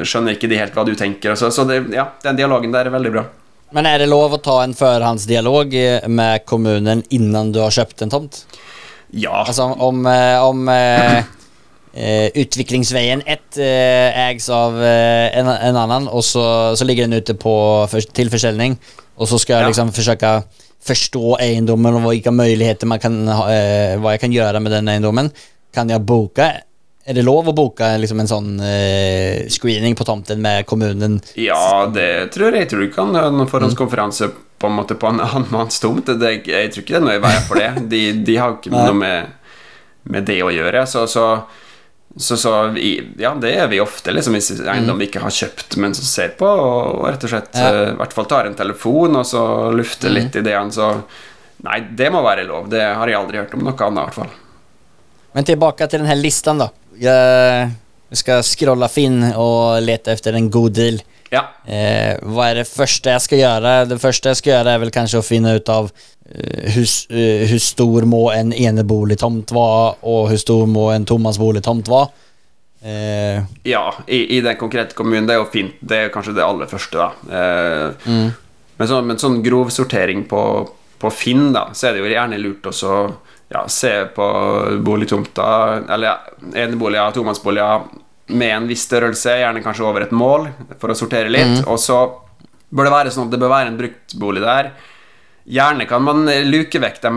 [0.00, 1.34] skjønner ikke de helt hva du tenker.
[1.36, 3.24] Så, så det, ja, den dialogen der er veldig bra.
[3.72, 8.04] Men er det lov å ta en förhandsdialog eh, med kommunen innan du har kjøpt
[8.04, 8.42] en tomt?
[9.10, 9.42] Ja.
[9.46, 11.22] Altså om, om, eh, om eh,
[12.40, 17.34] Utviklingsveien ett uh, eies av uh, en, en annen, og så, så ligger den ute
[17.36, 17.52] på,
[17.92, 18.78] for, til forselgning.
[19.20, 19.58] Og så skal ja.
[19.60, 20.40] jeg liksom forsøke å
[20.88, 23.44] forstå eiendommen og hvilke muligheter man kan ha,
[24.00, 25.28] vad jag kan gjøre med den eiendommen.
[25.76, 26.48] Kan jeg boka?
[27.04, 31.16] Är det lov å boke liksom en sånn eh, screening på tomten med kommunen?
[31.34, 32.62] Ja, det tror jeg.
[32.62, 34.28] Jeg tror du kan ha en forhåndskonferanse
[34.62, 36.06] på en måte på en annen manns tomt.
[36.06, 37.70] Det, jeg tror ikke det er noe i veien for det.
[37.92, 39.32] De, de har ikke noe med,
[40.14, 40.84] med det å gjøre.
[40.86, 41.24] Så, så,
[42.14, 45.74] så, så vi, ja, det gjør vi ofte, liksom, hvis eiendom vi ikke har kjøpt,
[45.82, 47.72] men som ser på, og, og rett og slett Ja.
[47.72, 49.42] eh, i hvert fall tar en telefon og så
[49.74, 50.70] lufter litt ideene.
[50.70, 50.92] Så
[51.66, 52.70] nei, det må være lov.
[52.70, 54.32] Det har jeg aldri hørt om noe annet, i hvert fall.
[55.32, 56.62] Men tilbake til den listen, listan
[57.00, 57.72] då.
[58.12, 61.02] Jag ska scrolla Finn och leta efter en god deal.
[61.30, 61.46] Ja.
[61.64, 63.70] Eh, hva er det første jeg skal gjøre?
[63.88, 67.54] Det første jeg skal gjøre, er vel kanskje å finne ut av hvor uh, eh,
[67.56, 72.10] stor må en enebolig tomt og hvor hur stor må en tomansbolig tomt vara.
[72.84, 75.80] Eh, Ja, i, i den konkrete kommunen, det er jo fint.
[75.80, 77.40] Det er kanskje det aller første, da.
[77.40, 78.30] Eh,
[78.76, 80.42] men, så, men sånn grov sortering på,
[81.00, 82.96] på Finn, da, så er det jo gjerne lurt også
[83.52, 84.26] ja, se på
[84.84, 87.84] boligtomter, eller eneboliger, tomannsboliger
[88.32, 90.48] med en viss størrelse, gjerne kanskje over et mål,
[90.80, 91.64] for å sortere litt.
[91.66, 91.98] Og så
[92.72, 94.72] bør det være sånn at det bør være en bruktbolig der.
[95.52, 97.12] Gjerne kan man luke vekk de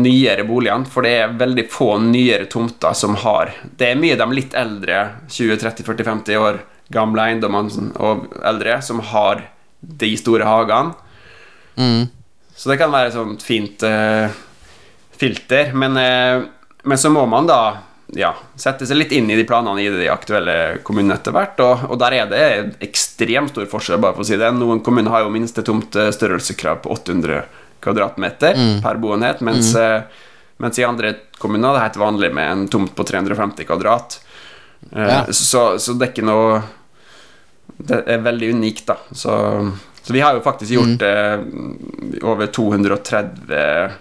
[0.00, 4.28] nyere boligene, for det er veldig få nyere tomter som har Det er mye de
[4.32, 9.44] litt eldre, 20-30-40-50 år gamle eiendommene og eldre, som har
[9.80, 10.96] de store hagene.
[12.56, 14.32] Så det kan være et sånt fint eh,
[15.20, 15.72] filter.
[15.76, 16.48] Men, eh,
[16.82, 17.60] men så må man da
[18.16, 21.60] ja, sette seg litt inn i de planene i de aktuelle kommunene etter hvert.
[21.62, 22.44] Og, og der er det
[22.86, 24.50] ekstremt stor forskjell, bare for å si det.
[24.56, 27.44] Noen kommuner har jo minste minstetomtestørrelseskrav på 800
[27.80, 30.18] kvadratmeter per boenhet, mens, mm.
[30.60, 34.20] mens i andre kommuner det er helt vanlig med en tomt på 350 kvadrat.
[34.92, 35.24] Eh, Ja.
[35.32, 36.62] så, så det er ikke noe
[37.80, 38.96] Det er veldig unikt, da.
[39.12, 39.32] Så,
[40.02, 41.40] så vi har jo faktisk gjort eh,
[42.28, 43.94] over 230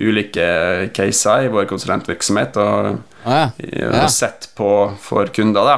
[0.00, 3.44] ulike caser i vår konsulentvirksomhet og, ja.
[3.54, 4.06] og Ja.
[4.10, 5.76] sett på for kunder, da.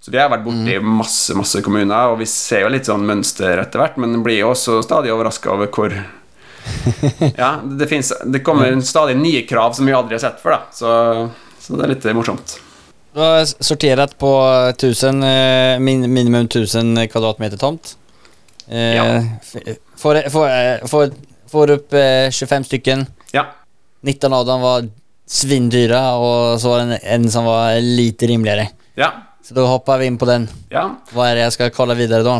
[0.00, 3.58] Så vi har vært borti masse masse kommuner, og vi ser jo litt sånn mønster
[3.58, 5.96] etter hvert, men blir jo også stadig overraska over hvor
[7.36, 10.62] Ja, det, finnes, det kommer stadig nye krav som vi aldri har sett før, da.
[10.74, 10.94] Så,
[11.62, 12.60] Så det er litt morsomt.
[13.16, 14.30] Du har sortert på
[14.76, 17.96] 1000, eh, minimum 1000 kvadratmeter tomt.
[18.68, 19.22] Eh, Ja.
[19.96, 20.86] Får, får, eh,
[21.50, 23.06] får, eh, 25 stycken.
[24.06, 24.12] Ja.
[24.12, 24.86] 19 av dem var
[25.26, 28.68] svindyre, og så var det en, en som var lite rimeligere.
[28.94, 29.10] Ja.
[29.42, 30.46] Så da hopper vi inn på den.
[30.70, 32.36] Ja, Hva er det jeg skal kalle videre da?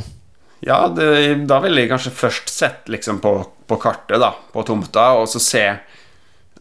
[0.66, 3.32] ja det, da vil jeg kanskje først sett liksom på,
[3.68, 5.64] på kartet, da, på tomta, og så se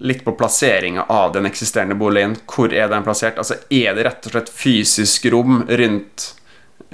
[0.05, 2.35] litt på plasseringa av den eksisterende boligen.
[2.51, 3.37] Hvor er den plassert?
[3.39, 6.33] Altså, er det rett og slett fysisk rom rundt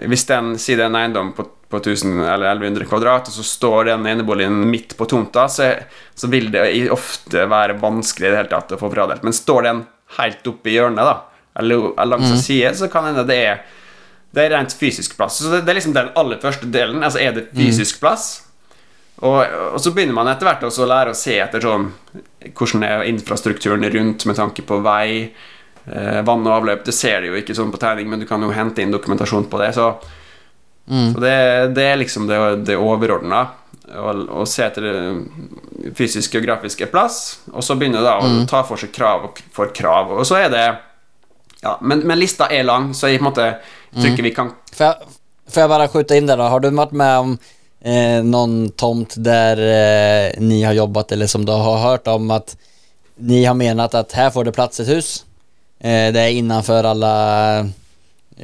[0.10, 3.46] Hvis den sier det er en eiendom på, på 1000 eller 1100 kvadrat, og så
[3.46, 5.74] står den eneboligen midt på tomta, så,
[6.18, 9.26] så vil det ofte være vanskelig i det hele tatt å få fradelt.
[9.28, 9.84] Men står den
[10.18, 13.62] helt oppe i hjørnet, da, eller, langs en side, så kan hende det er
[14.32, 15.42] det er rent fysisk plass.
[15.42, 17.02] Så det, det er liksom den aller første delen.
[17.04, 18.30] Altså, er det fysisk plass?
[19.22, 19.42] Og,
[19.76, 21.90] og så begynner man etter hvert også å lære å se etter sånn
[22.58, 25.28] hvordan er infrastrukturen rundt med tanke på vei,
[25.86, 26.84] vann og avløp.
[26.86, 29.48] Det ser du jo ikke sånn på tegning, men du kan jo hente inn dokumentasjon
[29.50, 29.72] på det.
[29.78, 29.88] Så,
[30.86, 31.34] så det,
[31.78, 33.42] det er liksom det, det overordna.
[33.92, 37.18] Å se etter det fysisk-geografiske plass,
[37.52, 40.14] og så begynne da å ta for seg krav for krav.
[40.16, 40.66] Og så er det
[41.62, 43.48] ja, men, men lista er lang, så jeg på en måte
[43.94, 45.18] tror ikke vi kan Får jeg,
[45.54, 46.48] får jag bara skjuta inn det, da?
[46.50, 51.46] Har du vært med om eh, noen tomt der eh, ni har jobbat eller som
[51.46, 52.56] du har hört om at
[53.22, 55.12] ni har ment at her får det plass et hus?
[55.84, 57.66] Eh, det är innanför alla eh,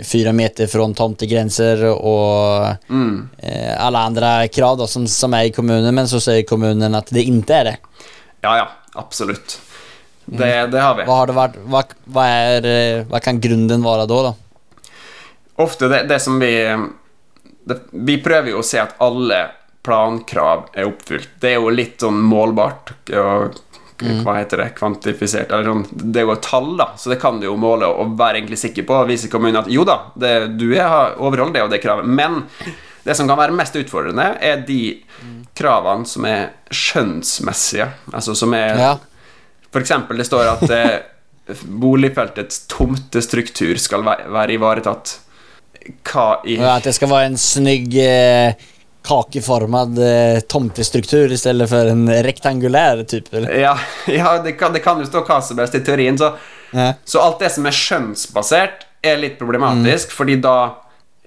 [0.04, 3.30] fyra meter från tomtegrenser och mm.
[3.38, 7.08] eh, alla andra krav då som, som är i kommunen men så säger kommunen att
[7.10, 7.78] det inte är det.
[8.42, 9.62] Ja, ja, absolutt.
[10.26, 11.04] Det, det har vi.
[11.04, 12.66] Hva, har det vært, hva, hva, er,
[13.08, 14.18] hva kan grunden være da?
[14.28, 14.34] da?
[15.64, 16.52] Ofte det, det som vi
[17.64, 19.46] det, Vi prøver jo å se at alle
[19.88, 21.38] plankrav er oppfylt.
[21.40, 22.92] Det er jo litt sånn målbart.
[23.14, 23.56] Og,
[23.98, 24.70] Hva heter det?
[24.78, 25.50] Kvantifisert?
[25.50, 28.38] Sånn, det er jo et tall, da, så det kan du jo måle og være
[28.42, 28.94] egentlig sikker på.
[29.02, 32.06] Og vise kommunen at jo da, det, du er, overholder det og det kravet.
[32.06, 32.44] Men
[33.08, 34.82] det som kan være mest utfordrende, er de
[35.58, 37.88] kravene som er skjønnsmessige.
[38.14, 38.96] Altså som er Ja.
[39.72, 41.00] For eksempel, det står at eh,
[41.68, 45.18] boligfeltets tomtestruktur skal væ- være ivaretatt.
[46.08, 48.54] Hva i ja, At det skal være en snygg eh,
[49.08, 53.32] kakeformad eh, tomtestruktur i stedet for en rektangulær type?
[53.38, 53.54] eller?
[53.60, 53.78] Ja,
[54.20, 56.34] ja det, kan, det kan jo stå hva som helst i teorien, så,
[56.76, 56.94] Ja.
[57.08, 60.58] så alt det som er skjønnsbasert, er litt problematisk, fordi da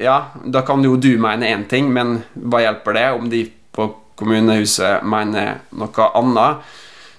[0.01, 3.43] Ja, da kan jo du mene én ting, men hva hjelper det om de
[3.77, 3.85] på
[4.17, 6.71] kommunehuset mener noe annet?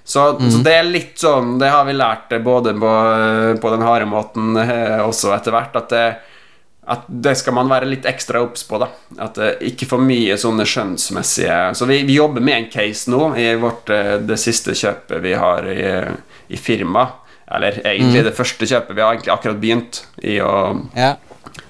[0.04, 2.90] Så, så det er litt sånn Det har vi lært både på,
[3.62, 6.06] på den harde måten eh, også etter hvert, at det,
[6.82, 8.80] at det skal man være litt ekstra obs på.
[8.82, 8.88] da
[9.22, 13.28] At det ikke for mye sånne skjønnsmessige Så vi, vi jobber med en case nå
[13.38, 15.84] i vårt, uh, det siste kjøpet vi har i,
[16.50, 17.06] i firma.
[17.52, 18.96] Eller egentlig det første kjøpet.
[18.96, 20.54] Vi har egentlig akkurat begynt i å
[20.96, 21.14] Ja.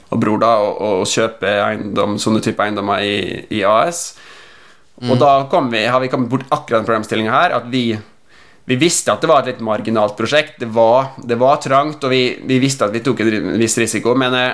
[0.09, 0.73] og bror da å,
[1.03, 4.15] å kjøpe eiendom, sånne type eiendommer i, i AS.
[5.03, 7.97] Og da kom vi, har vi kommet bort akkurat den problemstillinga her, at vi,
[8.71, 10.61] vi visste at det var et litt marginalt prosjekt.
[10.63, 14.15] Det var, det var trangt, og vi, vi visste at vi tok en viss risiko.
[14.15, 14.53] Men eh,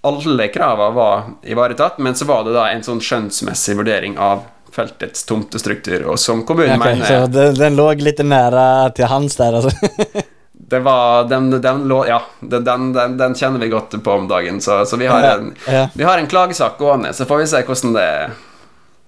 [0.00, 5.24] alle kravene var ivaretatt, men så var det da en sånn skjønnsmessig vurdering av feltets
[5.26, 9.60] tomtestruktur, og som kommunen okay, mener så den, den lå litt nära til hans der,
[9.60, 10.26] altså?
[10.70, 14.28] Det var den, den lå Ja, den, den, den, den kjenner vi godt på om
[14.30, 15.88] dagen, så, så vi, har Ja, en, ja.
[15.94, 18.36] vi har en klagesak gående, så får vi se hvordan det er.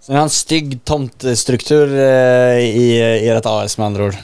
[0.03, 4.19] Så vi har en stygg tomtestruktur eh, i, i et AS med andre ord.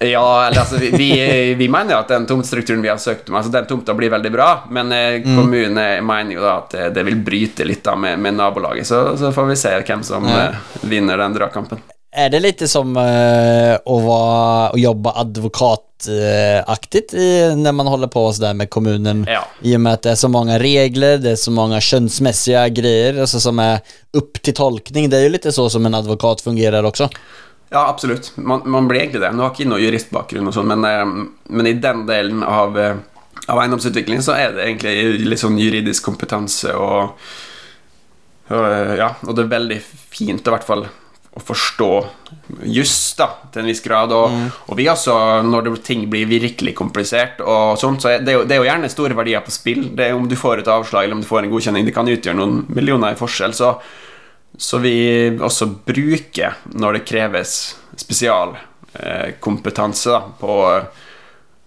[0.00, 3.38] Ja, eller altså, vi, vi, vi mener jo at den tomtestrukturen vi har søkt om,
[3.40, 7.06] altså den tomta blir veldig bra, men eh, kommunen mener jo da at det, det
[7.08, 10.48] vil bryte litt da med, med nabolaget, så, så får vi se hvem som Ja.
[10.48, 10.54] eh,
[10.86, 11.82] vinner den dragkampen.
[12.18, 18.22] Er det litt som uh, å, vara, å, jobbe advokataktig uh, når man holder på
[18.32, 19.26] sådär med kommunen?
[19.28, 19.42] Ja.
[19.60, 23.20] I og med at det er så mange regler, det er så mange kjønnsmessige greier
[23.26, 23.84] altså, som er
[24.16, 25.10] opp til tolkning.
[25.12, 27.10] Det er jo litt så som en advokat fungerer också.
[27.70, 28.32] Ja, absolutt.
[28.36, 29.32] Man, man blir egentlig det.
[29.36, 32.96] Nå har ikke noe juristbakgrunn, og sånn, men, eh, men i den delen av, eh,
[33.46, 37.28] av eiendomsutvikling så er det egentlig litt sånn juridisk kompetanse og,
[38.48, 40.88] og eh, Ja, og det er veldig fint i hvert fall
[41.38, 41.90] å forstå
[42.66, 44.12] juss da, til en viss grad.
[44.16, 44.34] Og,
[44.66, 45.14] og vi også,
[45.46, 48.68] når det, ting blir virkelig komplisert, og sånt, så er det, jo, det er jo
[48.70, 49.84] gjerne store verdier på spill.
[49.94, 52.08] Det er Om du får et avslag eller om du får en godkjenning, det kan
[52.08, 53.54] utgjøre noen millioner i forskjell.
[53.56, 53.74] Så,
[54.58, 60.80] så vi også bruker når det kreves spesialkompetanse eh, på,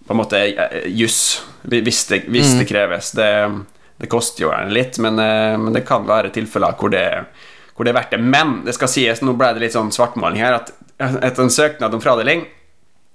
[0.04, 3.10] på en måte eh, juss, hvis, det, hvis det kreves.
[3.16, 3.48] Det,
[3.96, 7.24] det koster jo gjerne litt, men, eh, men det kan være tilfeller hvor det,
[7.72, 8.20] hvor det er verdt det.
[8.20, 10.68] Men det skal sies, nå ble det litt sånn svartmaling her, at
[11.00, 12.44] etter en søknad om fradeling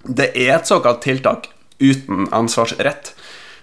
[0.02, 3.14] Det er et såkalt tiltak uten ansvarsrett.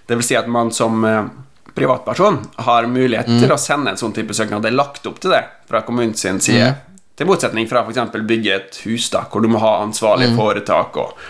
[0.08, 1.28] Det vil si at man som eh,
[1.76, 4.64] privatperson har mulighet til å sende en sånn type søknad.
[4.64, 6.40] Det er lagt opp til det fra kommunens side.
[6.42, 6.70] side.
[7.16, 8.16] Til motsetning fra f.eks.
[8.28, 11.20] bygge et hus, da, hvor du må ha ansvarlig foretak og,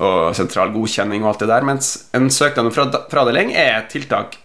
[0.00, 1.66] og sentral godkjenning og alt det der.
[1.68, 4.38] Mens en søknad om fradeling er et tiltak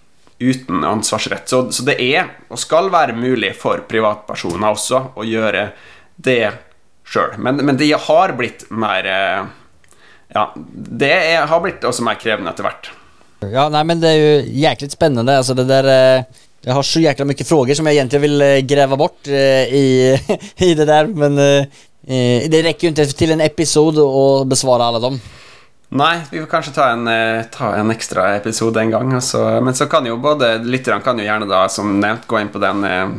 [0.43, 1.49] uten ansvarsrett.
[1.49, 5.69] Så, så det er, og skal være, mulig for privatpersoner også å gjøre
[6.15, 6.51] det
[7.07, 7.37] sjøl.
[7.37, 9.45] Men, men det har blitt mer eh,
[10.33, 12.91] Ja, det er, har blitt også mer krevende etter hvert.
[13.51, 15.37] Ja, nei, men det er ju jäkligt spännande.
[15.37, 16.17] Alltså det där...
[16.17, 16.23] eh,
[16.65, 19.33] Jag har så jäkla mycket frågor som jag egentligen vill eh, gräva bort eh,
[19.75, 20.19] i,
[20.57, 21.07] i det där.
[21.07, 21.59] Men eh,
[22.07, 25.19] eh, det räcker ju inte till en episod att besvara alla dem.
[25.89, 29.13] Nei, vi får kanskje ta en, eh, ta en ekstra episode en gang.
[29.13, 29.61] Altså.
[29.61, 32.59] Men så kan jo både lytterne kan jo gjerne da, som nevnt, gå inn på
[32.63, 33.09] den eh,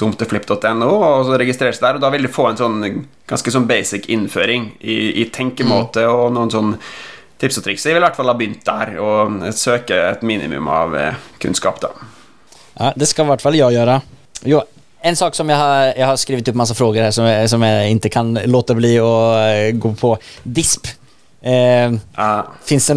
[0.00, 1.98] tomteflipp.no og registrere seg der.
[2.00, 2.80] Og da vil du få en sånn
[3.28, 6.74] ganske sånn basic innføring i, i tenkemåte og noen sånn
[7.38, 7.86] tips og triks.
[7.86, 11.80] Jeg vil i hvert fall ha begynt der og søke et minimum av eh, kunnskap,
[11.84, 11.92] da.
[12.78, 14.00] Ja, det skal i hvert fall jeg gjøre.
[14.46, 14.62] Jo,
[15.00, 17.98] en sak som jeg har, jeg har skrevet opp masse frågor her som, som jeg
[17.98, 20.18] ikke kan låte bli att eh, gå på.
[20.42, 20.86] DISP.
[21.40, 22.42] Eh, ah.
[22.66, 22.94] Finns det,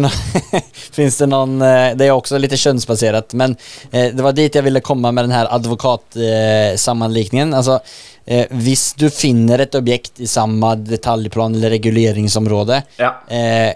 [1.30, 3.54] noen det eh, det er også litt kjønnsbasert, men
[3.92, 7.52] eh, det var dit jeg ville komme med den här advokatsammanlikningen.
[7.52, 7.78] Eh, altså,
[8.26, 13.14] eh, hvis du finner et objekt i samme detaljplan eller reguleringsområde, ja.
[13.30, 13.72] eh,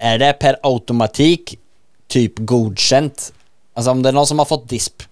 [0.00, 1.58] är det per automatik
[2.08, 3.32] typ godkänt?
[3.74, 5.02] Alltså om det är någon som har fått DISP,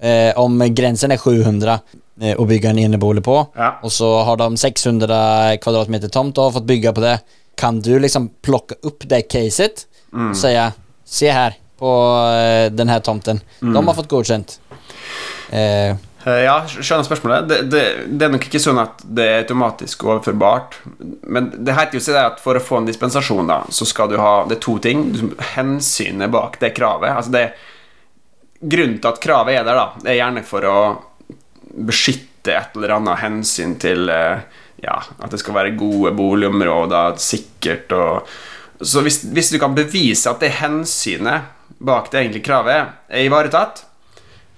[0.00, 1.78] eh, om gränsen är 700
[2.20, 3.78] eh, att bygga en enebolig på, Ja.
[3.82, 7.20] och så har de 600 kvadratmeter tomt och har fått bygga på det.
[7.54, 9.86] Kan du liksom plocka upp det caset
[10.30, 10.72] och säga
[11.04, 13.40] se här på eh, den här tomten.
[13.60, 14.60] De har fått godkänt.
[15.50, 17.46] Eh, Eh, Ja, skjønner spørsmålet.
[17.48, 17.82] Det, det,
[18.18, 20.80] det er nok ikke sånn at det er automatisk overførbart.
[21.30, 24.18] Men det heter jo seg at for å få en dispensasjon, da, så skal du
[24.20, 25.04] ha Det er to ting.
[25.54, 27.14] Hensynet bak det kravet.
[27.14, 27.48] Altså det
[28.58, 30.78] Grunnen til at kravet er der, da, det er gjerne for å
[31.86, 34.40] beskytte et eller annet hensyn til eh,
[34.82, 38.32] Ja, at det skal være gode boligområder, sikkert og
[38.82, 43.84] Så hvis, hvis du kan bevise at det hensynet bak det egentlige kravet er ivaretatt,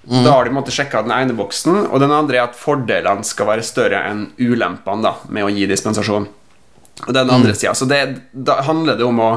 [0.01, 3.51] da har de måttet sjekke den ene boksen, og den andre er at fordelene skal
[3.51, 6.25] være større enn ulempene da, med å gi dispensasjon.
[7.07, 9.31] Og den andre siden, så det, Da handler det om å,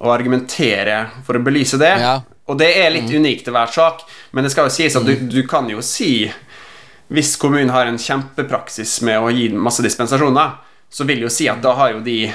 [0.00, 1.94] å argumentere for å belyse det.
[2.00, 2.18] Ja.
[2.48, 5.14] Og det er litt unikt til hver sak, men det skal jo sies at du,
[5.28, 6.30] du kan jo si
[7.08, 10.58] Hvis kommunen har en kjempepraksis med å gi masse dispensasjoner,
[10.92, 12.30] så vil jo si at da har jo de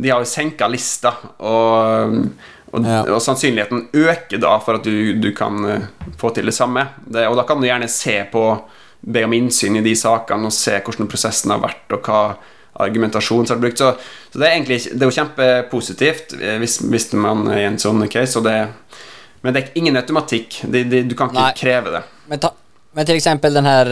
[0.00, 1.12] De har jo senka lista,
[1.44, 2.16] og,
[2.72, 3.00] og, Ja.
[3.14, 5.88] og sannsynligheten øker da for at du, du kan eh,
[6.20, 6.86] få til det samme.
[7.06, 8.44] Det, og da kan du gjerne se på
[9.00, 12.18] Be om innsyn i de sakene og se hvordan prosessen har vært, og hva
[12.84, 13.78] argumentasjon som er brukt.
[13.80, 13.94] Så,
[14.28, 17.78] så det er egentlig det er jo kjempepositivt eh, hvis, hvis man er i en
[17.80, 18.58] sånn case, det,
[19.40, 20.60] men det er ingen automatikk.
[20.68, 21.54] Det, det, du kan ikke Nei.
[21.56, 22.02] kreve det.
[22.28, 22.52] men, ta,
[22.92, 23.86] men till exempel den här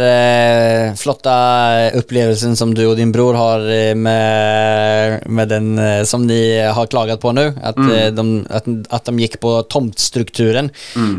[0.88, 6.26] eh, flotta upplevelsen som du och din bror har eh, med, med den eh, som
[6.26, 7.54] ni har klagat på nu.
[7.62, 10.70] Att, eh, de, att, att de gick på tomtstrukturen.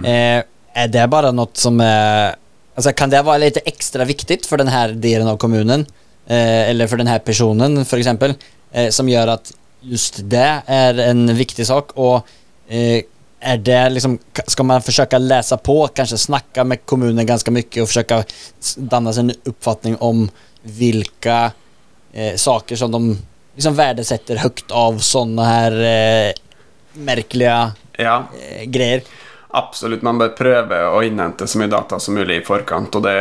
[0.05, 2.35] Eh, är det bara något som är...
[2.75, 5.85] Alltså kan det vara lite extra viktigt för den här delen av kommunen?
[6.27, 8.33] Eh, eller för den här personen för exempel?
[8.89, 11.91] Som gör att just det är en viktig sak.
[11.93, 12.27] Och
[13.39, 17.87] är det liksom, ska man försöka läsa på, kanske snacka med kommunen ganska mycket och
[17.87, 18.23] försöka å
[18.77, 20.29] danna sig en uppfattning om
[20.61, 21.51] vilka
[22.13, 23.17] eh, saker som de
[23.55, 26.33] liksom värdesätter högt av sådana här eh,
[26.93, 29.01] merkelige Ja, eh, greier?
[29.47, 30.01] absolutt.
[30.01, 33.15] Man bør prøve å innhente så mye data som mulig i forkant, og det,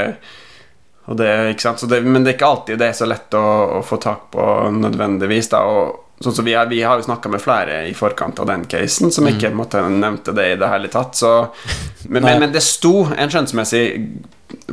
[1.09, 1.81] og det, ikke sant?
[1.81, 3.45] Så det Men det er ikke alltid det er så lett å,
[3.79, 5.49] å få tak på nødvendigvis.
[5.49, 8.49] Da, og sånn som vi, har, vi har jo snakka med flere i forkant av
[8.51, 9.59] den casen som ikke mm.
[9.59, 11.15] måtte, nevnte det i det hele tatt.
[11.19, 11.35] Så,
[12.09, 13.85] men, men, men det sto en skjønnsmessig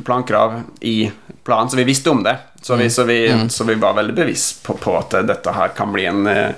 [0.06, 1.12] plankrav i
[1.46, 2.38] planen, så vi visste om det.
[2.62, 5.94] Så vi, så vi, så vi var veldig bevisst på, på at dette her kan
[5.94, 6.50] bli en, eh,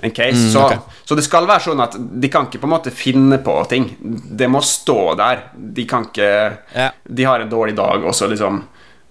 [0.00, 0.50] en case.
[0.52, 0.78] så, okay.
[1.04, 3.90] så det skal være sånn at de kan ikke på en måte finne på ting.
[4.00, 5.48] Det må stå der.
[5.52, 6.30] De kan ikke
[6.72, 6.88] Ja.
[7.04, 8.62] De har en dårlig dag, og så liksom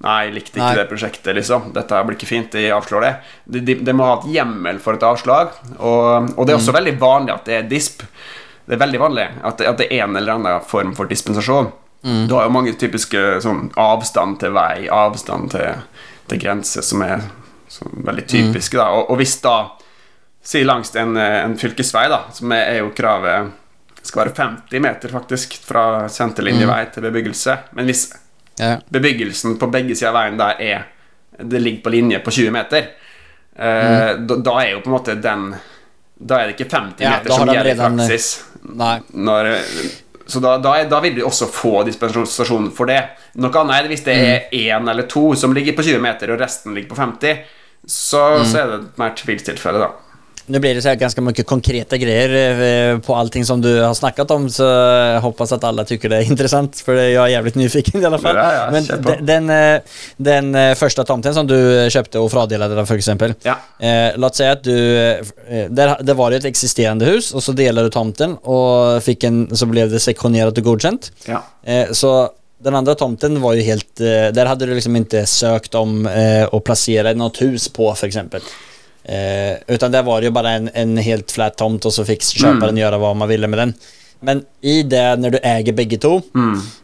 [0.02, 0.78] Nei, likte ikke Nei.
[0.80, 1.70] det prosjektet, liksom.
[1.76, 2.52] Dette blir ikke fint.
[2.54, 3.12] De avslår det.
[3.46, 5.54] De, de, de må ha et hjemmel for et avslag.
[5.78, 8.06] Og, og det er også veldig vanlig at det er disp.
[8.66, 11.70] Det er veldig vanlig at at det er en eller annen form for dispensasjon.
[12.02, 15.84] Du har jo mange typiske sånn avstand til vei, avstand til,
[16.32, 17.28] til grense, som er
[17.70, 18.78] som veldig typiske.
[18.80, 18.90] Da.
[18.98, 19.56] Og, og hvis da
[20.42, 23.52] Si langs en, en fylkesvei, da, som er, er jo kravet
[24.02, 27.58] skal være 50 meter, faktisk, fra senterlinjevei til bebyggelse.
[27.78, 28.08] Men hvis
[28.60, 28.76] Ja.
[28.92, 30.88] bebyggelsen på begge sider av veien der er
[31.50, 32.90] Det ligger på linje på 20 meter,
[33.52, 34.28] Mm.
[34.28, 35.56] da, da er jo på en måte den
[36.22, 38.28] da er det ikke 50 Ja, meter som de gjelder i praksis.
[38.64, 39.00] Nei.
[39.14, 39.50] Når,
[40.30, 43.00] så da, da, da vil de også få dispensasjon for det.
[43.42, 46.32] Noe annet er det hvis det er én eller to som ligger på 20 meter,
[46.32, 47.42] og resten ligger på 50.
[47.88, 49.90] Så, så er det et mer tvilstilfelle, da.
[50.52, 53.94] Nu blir det så här ganska mycket konkreta grejer eh, på allting som du har
[53.94, 57.28] snackat om så jag hoppas att alla tycker det är intressant för jeg jag är
[57.28, 58.36] jävligt nyfiken i alla fall.
[58.36, 59.82] Ja, ja, Men den, den, eh,
[60.18, 63.34] den første första tomten som du köpte och fradelade den för exempel.
[63.44, 63.86] Ja.
[63.88, 64.98] Eh, låt säga att du,
[65.50, 69.24] eh, där, det var jo ett existerande hus och så delade du tomten och fick
[69.24, 71.12] en, så blev det sektionerat och godkänt.
[71.26, 71.44] Ja.
[71.64, 72.30] Eh, så
[72.64, 73.96] den andre tomten var jo helt,
[74.34, 78.42] Der hadde du liksom ikke søkt om eh, å plassere noe hus på for exempel.
[79.04, 82.24] Eh, utan där var det ju bara en, en helt flat tomt och så fick
[82.24, 83.74] köparen göra vad man ville med den.
[84.20, 86.22] Men i det när du äger bägge två,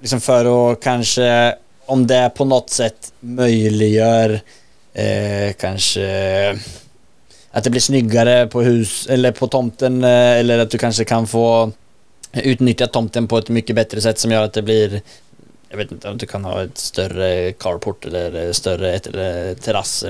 [0.02, 1.56] liksom för att kanske,
[1.86, 4.40] om det på något sätt möjliggör
[4.94, 6.58] eh, kanske
[7.52, 11.28] att det blir snyggare på hus eller på tomten eh, eller att du kanske kan
[11.28, 11.72] få
[12.34, 15.02] utnyttja tomten på ett mycket bättre sätt som gör att det blir
[15.70, 20.04] jag vet inte om du kan ha ett större carport eller större ett, eller terrass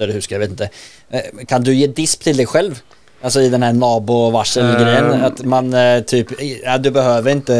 [0.00, 0.68] eller större jag vet inte.
[1.10, 2.80] Eh, Kan du ge disp till dig själv?
[3.22, 5.24] Alltså i den här nabo-varsel-grejen, Ehm.
[5.24, 6.26] att man eh, typ,
[6.64, 7.54] ja, du behöver inte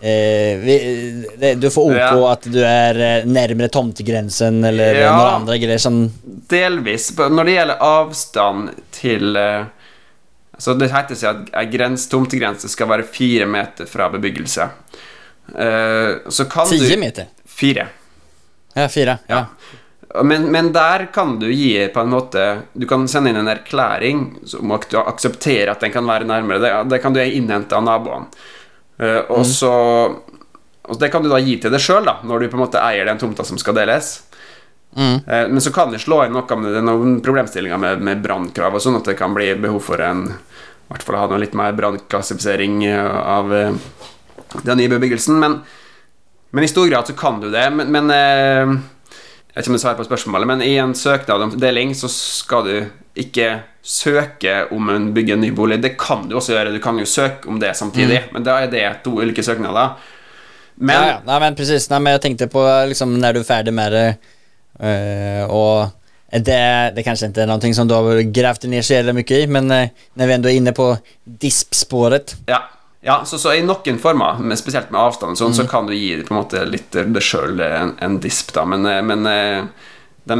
[0.00, 2.32] eh, vi, det, du får OK Ja.
[2.32, 5.16] at du er nærmere tomtegrensen eller Ja.
[5.16, 6.12] noen andre greier som
[6.50, 7.10] Delvis.
[7.18, 9.64] Når det gjelder avstand til eh,
[10.58, 14.68] Så Det heter seg at grens, tomtegrense skal være fire meter fra bebyggelse.
[15.58, 17.26] Eh, så kan 10 du meter?
[17.46, 17.88] Fire.
[18.74, 19.18] Ja, fyra.
[19.26, 19.46] Ja.
[20.22, 22.42] Men, men der kan du gi på en måte
[22.72, 24.20] Du kan sende inn en erklæring
[24.60, 26.60] om at du aksepterer at den kan være nærmere.
[26.62, 28.30] Det, det kan du innhente av naboene.
[29.00, 29.74] Uh, og så
[30.84, 33.08] og Det kan du da gi til deg sjøl, når du på en måte eier
[33.08, 34.18] den tomta som skal deles.
[34.94, 35.24] Mm.
[35.24, 39.00] Uh, Men så kan det slå inn noe med noen problemstillinger med, med brannkrav sånn
[39.00, 42.82] at det kan bli behov for en I hvert fall ha noe litt mer brannklassifisering
[42.84, 43.72] eh, av uh,
[44.62, 45.40] den nye bebyggelsen.
[45.40, 45.62] Men,
[46.54, 47.64] men i stor grad så kan du det.
[47.72, 48.84] Men, men
[49.54, 52.08] Jeg vet ikke om jeg svarer på spørsmålet, men i en søknad om deling så
[52.10, 52.74] skal du
[53.22, 53.52] ikke
[53.86, 55.78] søke om å bygge en ny bolig.
[55.78, 56.72] Det kan du også gjøre.
[56.74, 59.94] Du kan jo søke om det samtidig, men da er det to ulike søknader.
[60.74, 61.18] Men ja, ja.
[61.28, 61.86] Nei, men precis.
[61.90, 64.08] Men jag tänkte på liksom, når du er ferdig med det.
[64.80, 65.90] øh, og
[66.30, 69.46] det, det kanske inte är någonting som du har grävt ner så jävla mycket i,
[69.46, 72.36] men eh, när vi ändå är inne på dispspåret.
[72.46, 72.62] Ja,
[73.04, 75.58] ja så, så i noen former, men spesielt med avstand, sånn, mm.
[75.60, 78.54] så kan du gi på en måte litt det sjøl en, en disp.
[78.56, 79.28] da Men, eh, men
[80.24, 80.36] de,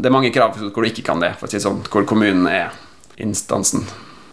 [0.00, 2.48] det er mange krav hvor du ikke kan det, for å si sånn, hvor kommunen
[2.50, 2.76] er
[3.20, 3.84] instansen.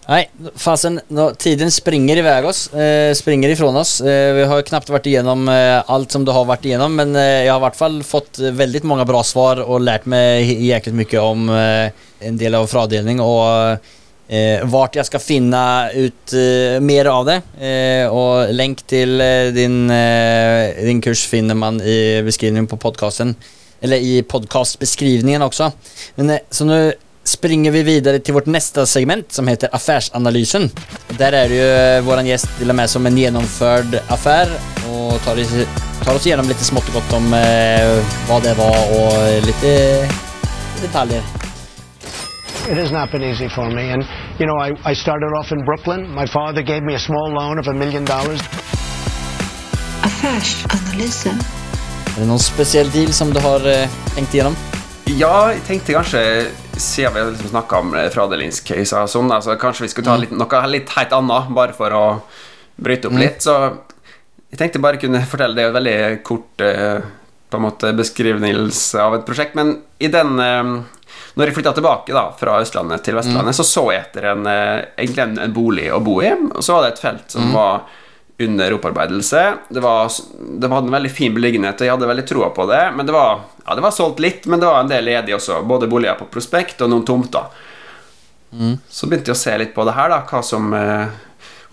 [0.06, 0.28] Nei,
[0.62, 4.02] fasen, nå, tiden springer iväg oss, eh, springer ifrån oss.
[4.02, 7.48] Eh, vi har knapt vært igjennom eh, alt som du har vært igjennom, men eh,
[7.48, 11.24] jag har i hvert fall fått veldig mange bra svar og lært meg jæklig mye
[11.24, 13.20] om eh, en del av fradeling.
[13.20, 13.82] och
[14.28, 15.62] eh, vart jeg skal finne
[15.94, 17.38] ut eh, mer av det.
[17.60, 23.36] Eh, og lenk til eh, din, eh, din kurs finner man i beskrivningen på podcasten.
[23.82, 25.72] Eller i podcastbeskrivningen også.
[26.16, 26.80] Men, eh, så nå
[27.26, 30.70] springer vi videre til vårt neste segment som heter Affærsanalysen.
[31.18, 31.72] Der er det jo
[32.14, 34.52] eh, gjest gäst delar med som en gjennomført affær,
[34.92, 35.42] og tar,
[36.04, 37.34] tar oss gjennom litt smått og godt om
[38.30, 39.74] vad det var og lite
[40.84, 41.45] detaljer.
[42.68, 43.92] It has not been easy for me.
[43.92, 44.04] And,
[44.40, 46.10] you know, I, I started off in Brooklyn.
[46.10, 48.42] My father gave me a small loan of a million dollars.
[50.02, 51.38] Affärsanalysen.
[52.16, 53.86] Er det noen spesiell deal som du har eh,
[54.16, 54.58] tenkt igjennom?
[55.14, 56.24] Ja, jeg tenkte kanskje
[56.82, 60.34] Siden vi liksom snakka om eh, fradelingscase og sånn, altså kanskje vi skulle ta litt,
[60.34, 62.04] noe litt helt annet, bare for å
[62.82, 63.46] bryte opp litt.
[63.46, 63.60] Så
[64.50, 67.06] jeg tenkte bare kunne fortelle Det er jo en veldig kort eh,
[67.46, 70.76] på en måte beskrivelse av et prosjekt, men i den eh,
[71.36, 74.86] Når jeg flytta tilbake da fra Østlandet til Vestlandet, så så jeg etter en, eh,
[74.96, 77.86] egentlig en, en bolig å bo i, og så var det et felt som var
[78.38, 79.54] under opparbeidelse.
[79.70, 80.12] Det var,
[80.60, 82.82] det var en veldig fin beliggenhet, og jeg hadde veldig troa på det.
[82.96, 85.62] Men det var, ja, det var solgt litt, men det var en del ledig også.
[85.68, 87.48] Både boliger på prospekt og noen tomter.
[88.88, 90.22] Så begynte jeg å se litt på det her, da.
[90.28, 91.08] Hva som eh,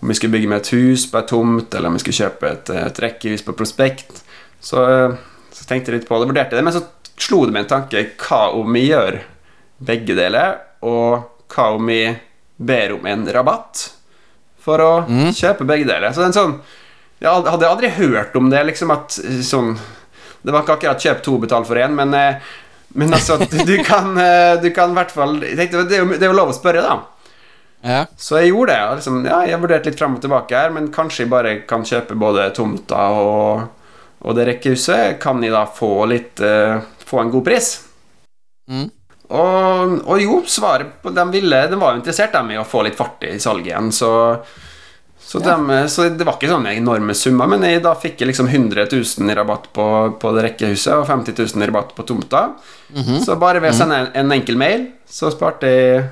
[0.03, 2.49] Om vi skulle bygge med et hus på et tomt, eller om vi skulle kjøpe
[2.49, 4.23] et, et rekkehus på prospekt.
[4.59, 5.13] Så, eh,
[5.51, 6.83] så tenkte jeg litt på det, vurderte det, men så
[7.19, 8.03] slo det meg en tanke.
[8.19, 9.21] Hva om vi gjør
[9.83, 12.05] begge deler, og hva om vi
[12.57, 13.89] ber om en rabatt?
[14.63, 14.91] for å
[15.35, 16.11] kjøpe begge deler.
[16.11, 16.57] Så det er en sånn
[17.23, 19.75] Jeg hadde aldri hørt om det, liksom at eh, sånn
[20.43, 22.53] Det var ikke akkurat kjøp to, betal for én, men, eh,
[22.99, 26.53] men altså du kan eh, Du kan i hvert fall det, det er jo lov
[26.53, 26.99] å spørre, da.
[27.83, 28.03] Ja.
[28.15, 28.99] Så jeg gjorde det.
[29.01, 32.15] Liksom, ja, jeg vurderte litt fram og tilbake her, men kanskje jeg bare kan kjøpe
[32.15, 33.65] både tomta og,
[34.23, 35.17] og det rekkehuset.
[35.19, 37.73] Kan jeg da få litt uh, Få en god pris?
[38.71, 38.87] Mm.
[39.33, 42.83] Og, og jo, svaret på De ville De var jo interessert dem i å få
[42.85, 44.11] litt fart i salget igjen, så
[45.23, 48.49] så, dem, så det var ikke sånne enorme summer, men jeg, da fikk jeg liksom
[48.51, 49.85] 100 000 i rabatt på,
[50.21, 52.41] på det rekkehuset og 50 000 i rabatt på tomta.
[53.23, 56.03] Så bare ved å sende en, en enkel mail, så sparte jeg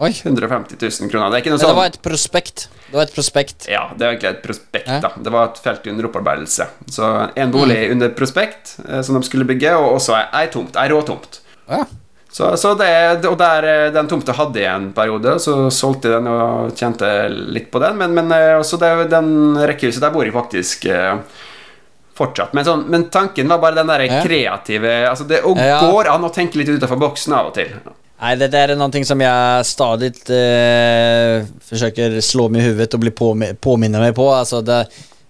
[0.00, 0.08] Oi.
[0.16, 1.34] 150 000 kroner.
[1.34, 2.64] Det Men det sånn var et prospekt.
[2.86, 3.66] Det var et prospekt.
[3.70, 5.00] Ja, det var egentlig et prospekt, Ja.
[5.04, 5.10] da.
[5.28, 6.68] Det var et felt under opparbeidelse.
[6.96, 7.10] Så
[7.44, 10.78] en bolig under prospekt eh, som de skulle bygge, og også ei- tomt.
[10.80, 11.42] Ei råtomt.
[11.68, 11.82] Ja.
[12.34, 12.90] Så, så det,
[13.30, 17.10] og der, eh, den tomta hadde jeg en periode, så solgte jeg den og tjente
[17.30, 17.94] litt på den.
[18.00, 19.28] Men, men eh, også det, den
[19.60, 21.20] rekkehuset, der bor jeg faktisk eh,
[22.18, 22.50] fortsatt.
[22.58, 25.78] Men, sånn, men tanken var bare den der kreative Altså, det Ja.
[25.86, 27.70] går an å tenke litt utenfor boksen av og til.
[28.24, 33.14] Nei, det er noe som jeg stadig eh, forsøker slå meg i huvudet og bli
[33.14, 34.26] påminnet meg på.
[34.32, 34.82] Altså det,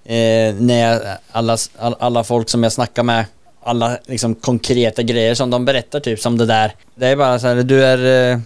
[0.07, 3.33] eh, når jeg, alla, all, alla folk som jeg snakker med,
[3.65, 6.75] alla liksom konkreta grejer som de berättar typ som det där.
[6.95, 8.39] Det är bara så här, du är, eh,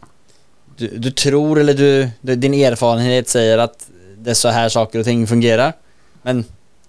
[0.77, 3.87] du, du tror eller du, du, din erfarenhet säger att
[4.19, 5.73] det är så här saker och ting fungerar.
[6.23, 6.45] Men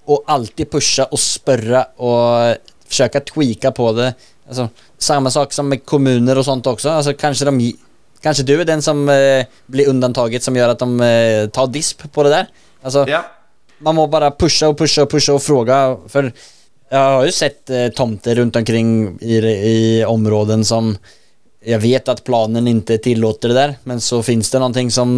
[0.05, 2.55] och alltid pusha och spörra och
[2.87, 4.13] försöka tweaka på det.
[4.47, 6.89] Alltså, samma sak som med kommuner och sånt också.
[6.89, 7.73] Alltså, kanske, de,
[8.21, 12.11] kanske du är den som eh, blir undantaget som gör att de eh, tar disp
[12.13, 12.47] på det där.
[12.81, 13.25] Alltså, Ja.
[13.79, 15.97] man må bara pusha och pusha och pusha och fråga.
[16.07, 16.33] För
[16.89, 19.37] jag har jo sett eh, tomter rundt omkring i,
[19.73, 20.97] i områden som
[21.59, 25.11] Jeg vet at planen ikke tillåter det der, Men så fins det noe som,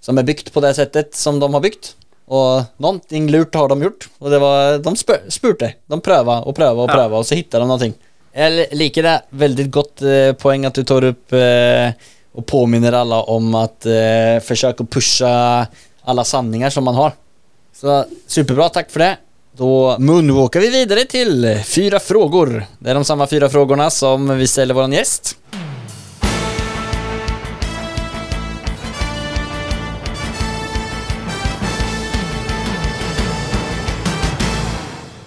[0.00, 1.90] som er bygd på det settet som de har bygd.
[2.32, 4.08] Og noe lurt har de gjort.
[4.20, 5.74] Og det var, de spør, spurte.
[5.86, 7.06] De prövade och og och Ja.
[7.06, 7.92] og så hittade de noe.
[8.34, 9.20] Jeg liker det.
[9.30, 11.92] Veldig godt eh, poeng at du tar opp eh,
[12.34, 15.68] og påminner alle om at eh, å pushe
[16.06, 17.12] Alle sanninger som man har.
[17.72, 19.16] Så superbra, Takk for det.
[19.56, 22.48] Då moonwalkar vi videre til fyra frågor.
[22.82, 25.36] Det er de samme fyra frågorna som vi ställer vår gjest.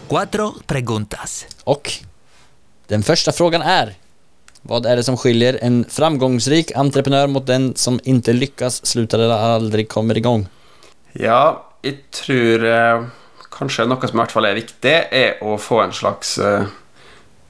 [0.09, 1.45] Cuatro preguntas.
[1.63, 1.91] Och
[2.88, 3.95] den første frågan er
[4.61, 9.55] Vad er det som skiljer en framgångsrik entreprenør mot den som ikke lykkes, slutter eller
[9.55, 10.43] aldri kommer igång?
[11.13, 13.07] Ja, jeg tror eh,
[13.58, 16.68] kanskje noe som i hvert fall er viktig, er å få en slags eh,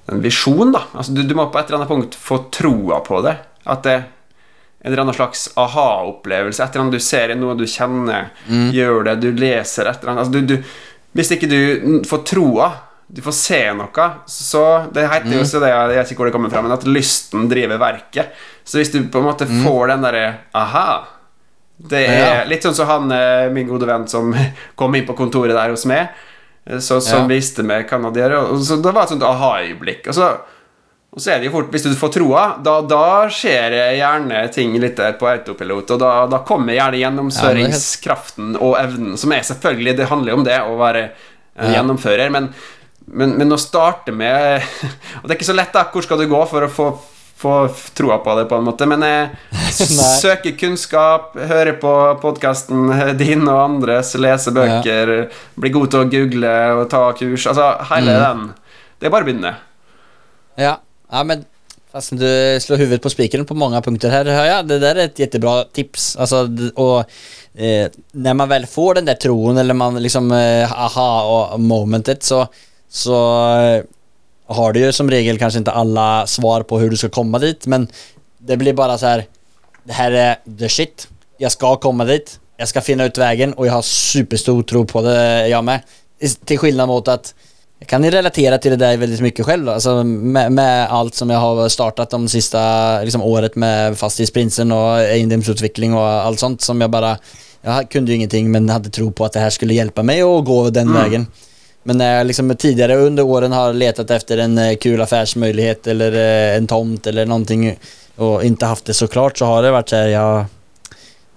[0.08, 0.86] en visjon, da.
[0.94, 3.36] Altså, du, du må på et eller annet punkt få troa på det.
[3.68, 6.64] At det er en eller annen slags aha-opplevelse.
[6.64, 10.14] Et eller annet du ser i noe du kjenner, gjør det, du leser et eller
[10.14, 12.70] annet altså, du, du, Hvis ikke du mm, får troa,
[13.08, 16.38] du får se noe, så Det heter jo også det, jeg vet ikke hvor det
[16.38, 18.32] kommer fra, men at lysten driver verket.
[18.64, 20.90] Så hvis du på en måte får den derre aha
[21.78, 24.34] det er litt sånn som han, eh, min gode venn som
[24.76, 26.10] kom inn på kontoret der hos meg,
[26.66, 27.86] eh, så, som viste meg.
[27.94, 30.08] Og så Det var et sånt aha-øyeblikk.
[30.08, 30.38] Og, så-
[31.18, 34.42] og så er det jo fort, hvis du får troa, da, da skjer det gjerne
[34.54, 39.42] ting litt der på autopilot, og da, da kommer gjerne gjennomføringskraften og evnen, som er
[39.48, 41.08] selvfølgelig Det handler jo om det, å være
[41.74, 42.52] gjennomfører, men,
[43.08, 44.62] men, men å starte med
[45.22, 45.86] Og det er ikke så lett, da.
[45.90, 46.90] Hvor skal du gå for å få,
[47.38, 47.56] få
[47.98, 48.88] troa på det, på en måte?
[48.90, 52.90] Men jeg søker søke kunnskap, høre på podkasten
[53.22, 55.14] din og andres, lese bøker,
[55.56, 57.50] bli god til å google og ta kurs.
[57.50, 58.48] Altså hele den.
[58.98, 59.54] Det er bare å begynne.
[60.58, 60.78] Ja,
[61.14, 61.46] ja men
[61.94, 62.28] fast du
[62.62, 64.68] slår huvudet på spikeren på mange punkter her, jag.
[64.70, 66.16] Det der er et jättebra tips.
[66.22, 67.06] Altså, og
[67.56, 72.26] eh, når man vel får den der troen, eller man liksom eh, aha og momentet
[72.26, 72.44] så,
[72.90, 73.22] så
[73.62, 73.86] eh,
[74.48, 77.66] har du ju som regel kanske inte alla svar på hur du ska komma dit
[77.66, 77.88] men
[78.38, 79.26] det blir bara så här
[79.88, 81.08] det här är the shit.
[81.38, 82.40] Jag ska komma dit.
[82.58, 85.82] Jag ska finna ut vägen och jag har superstor tro på det jag med.
[86.46, 87.34] Till skillnad mot att
[87.80, 89.70] jag kan relatera till det där väldigt mycket själv.
[89.70, 95.00] Alltså med, med allt som jag har startat de sista liksom, året med fastighetsprinsen och
[95.00, 97.18] egendomsutveckling och allt sånt som jag bara
[97.62, 100.46] jag kunde ju ingenting men hade tro på att det här skulle hjälpa mig att
[100.46, 101.28] gå den vägen.
[101.88, 106.12] Men när jag liksom tidigare under åren har letat efter en eh, kul affärsmöjlighet eller
[106.12, 107.80] eh, en tomt eller någonting
[108.16, 110.46] och inte haft det såklart så har det varit så här, ja,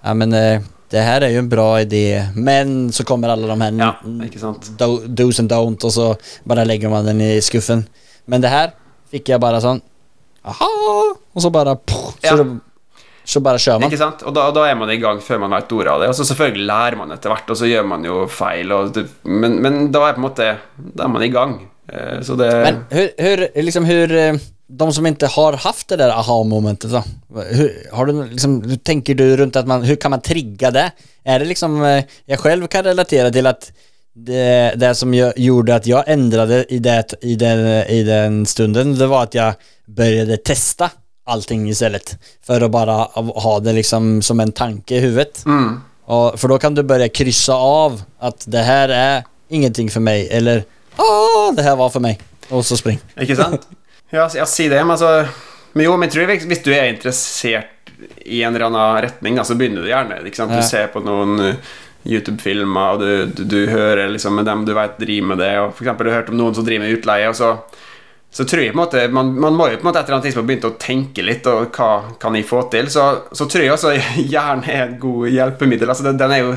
[0.01, 3.61] ja men eh, det här är ju en bra idé men så kommer alla de
[3.61, 3.95] här Ja,
[4.39, 4.71] sant?
[4.77, 7.85] do, do's and don't och så bara lägger man den i skuffen.
[8.25, 8.71] Men det här
[9.11, 9.81] fick jag bara sån,
[10.43, 12.29] aha, och så bara, poff, Ja.
[12.29, 12.57] så, då-
[13.31, 13.91] så bare kjører man.
[13.91, 14.23] Ikke sant?
[14.27, 16.09] Og da, da er man i gang før man vet ordet av det.
[16.11, 18.73] Og så selvfølgelig lærer man etter hvert, og så gjør man jo feil.
[18.95, 21.59] Det, men, men da er på en måte Da er man i gang.
[21.91, 25.99] Eh, Så det Men hur, hur, liksom hur, eh, de som ikke har haft det
[25.99, 27.03] der aha-momentet da?
[27.31, 30.91] Hur, har du liksom, tenker du rundt at man, Hvordan kan man trigge det?
[31.25, 31.79] Er det liksom,
[32.27, 33.71] Jeg selv kan relatera til at
[34.11, 38.91] det, det som jeg, gjorde at jeg endret i, det, i, den, i den stunden,
[38.99, 39.55] det var at jeg
[39.87, 40.89] började testa
[41.31, 42.17] allting istället.
[42.43, 45.45] För att bara ha det liksom som en tanke i huvudet.
[45.45, 45.81] Mm.
[46.05, 50.29] Och, för då kan du börja kryssa av att det här är ingenting för mig
[50.31, 50.63] eller
[50.97, 52.19] Åh, det her var for meg.
[52.49, 52.99] Og så spring.
[53.19, 53.67] Ikke sant?
[54.11, 55.27] Ja, ja, si det, men altså
[55.73, 57.91] Men jo, men jeg tror hvis du er interessert
[58.25, 60.17] i en eller annen retning, så begynner du gjerne.
[60.27, 60.51] Ikke sant?
[60.51, 61.69] Du ser på noen uh,
[62.03, 65.71] YouTube-filmer, og du, du, du hører liksom med dem du vet driver med det, og
[65.77, 67.53] for eksempel du hørte om noen som driver med utleie, og så
[68.31, 70.17] så tror jeg på en måte man, man må jo på en måte et eller
[70.21, 71.87] annet tidspunkt begynne å tenke litt Og hva
[72.21, 72.87] kan jeg få til.
[72.87, 73.03] Så,
[73.35, 73.91] så tror jeg også
[74.33, 75.91] hjernen er et god hjelpemiddel.
[75.91, 76.53] Altså, den, den, er jo,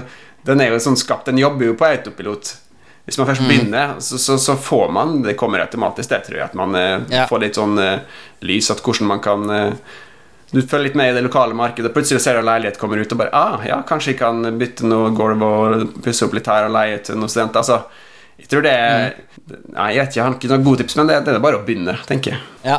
[0.46, 2.52] den er jo sånn skapt Den jobber jo på autopilot.
[3.04, 6.46] Hvis man først begynner, så, så, så får man Det kommer automatisk, det tror jeg.
[6.46, 7.26] At man eh, Ja.
[7.28, 9.74] får litt sånn eh, lys, at hvordan man kan eh,
[10.54, 13.10] Du følger litt med i det lokale markedet, plutselig ser du en leilighet kommer ut,
[13.12, 16.68] og bare ah, ja, kanskje jeg kan bytte noe gulv og pusse opp litt her
[16.68, 17.64] og leie til noen studenter.
[17.64, 17.80] Altså,
[18.44, 19.14] jeg tror det er
[19.44, 21.58] Nei, jeg vet ikke, jeg har ikke noen gode tips, men det, det er bare
[21.58, 22.44] å begynne, tenker jeg.
[22.64, 22.78] Ja.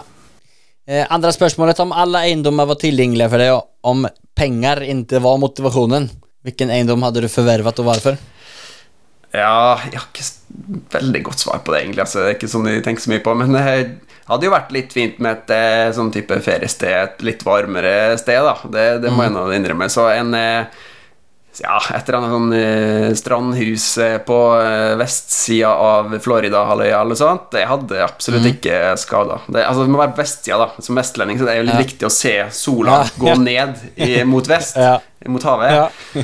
[0.89, 4.07] Eh, andre spørsmålet om alle eiendommer var tilgjengelige for deg, og om
[4.37, 6.07] penger ikke var motivasjonen.
[6.45, 8.17] Hvilken eiendom hadde du forvervet, og hvorfor?
[9.35, 10.25] Ja, jeg har ikke
[10.95, 12.05] veldig godt svar på det, egentlig.
[12.05, 13.37] Altså, det er ikke sånn jeg tenker så mye på.
[13.37, 13.63] Men det
[14.29, 18.41] hadde jo vært litt fint med et eh, sånn type feriested, et litt varmere sted,
[18.45, 18.55] da.
[18.73, 19.89] Det, det må jeg nå innrømme.
[19.91, 20.83] Så en eh,
[21.63, 27.47] ja, et eller annet sånn eh, strandhus eh, på eh, vestsida av Floridahalvøya eller sånt,
[27.55, 29.39] det hadde absolutt ikke skada.
[29.47, 30.83] Det, altså, det må være på vestsida, da.
[30.83, 31.83] Som vestlending så det er jo litt Ja.
[31.85, 34.97] viktig å se sola Ja, gå ned i, mot vest, Ja.
[35.27, 35.73] mot havet.
[35.73, 35.89] Ja.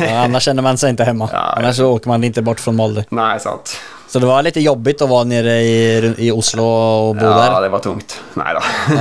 [0.00, 1.28] ja, annars känner man sig inte hemma.
[1.32, 3.04] Ja, annars så åker man inte bort från Molde.
[3.10, 3.76] Nei, sant.
[4.10, 7.60] Så det var lite jobbigt att vara nere i, i Oslo och bo Ja, där.
[7.62, 8.20] det var tungt.
[8.34, 8.62] Nei da.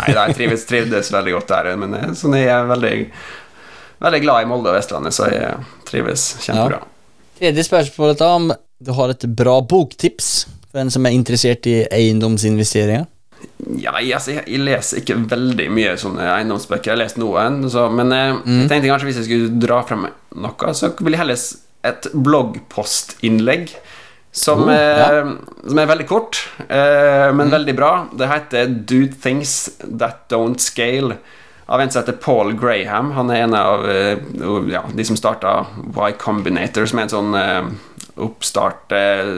[0.00, 1.68] Nei da, jeg trives, trivdes veldig godt der.
[1.78, 2.96] Men sånn er jeg veldig,
[4.04, 5.54] veldig glad i Molde og Vestlandet, så jeg
[5.88, 6.82] trives kjempebra.
[7.38, 8.52] Tredje spørsmålet da, om
[8.84, 10.30] du har et bra boktips
[10.70, 13.06] for en som er interessert i eiendomsinvesteringer.
[13.78, 16.90] Ja, jeg, altså, jeg, jeg leser ikke veldig mye sånne eiendomsbøker.
[16.90, 18.62] Jeg har lest noen, så, men mm.
[18.62, 21.42] jeg tenkte kanskje hvis jeg skulle dra frem noe, så vil jeg heller
[21.90, 23.74] et bloggpostinnlegg.
[24.34, 25.20] Som, Oh, ja.
[25.22, 25.28] eh,
[25.62, 27.90] som er veldig kort, eh, men veldig bra.
[28.18, 29.52] Det heter Do Things
[29.84, 31.20] That Don't Scale.
[31.66, 33.10] Av en som heter Paul Graham.
[33.16, 34.18] Han er en av eh,
[34.72, 37.70] ja, de som starta Y Combinator, som er en sånn eh,
[38.20, 39.30] oppstart eh,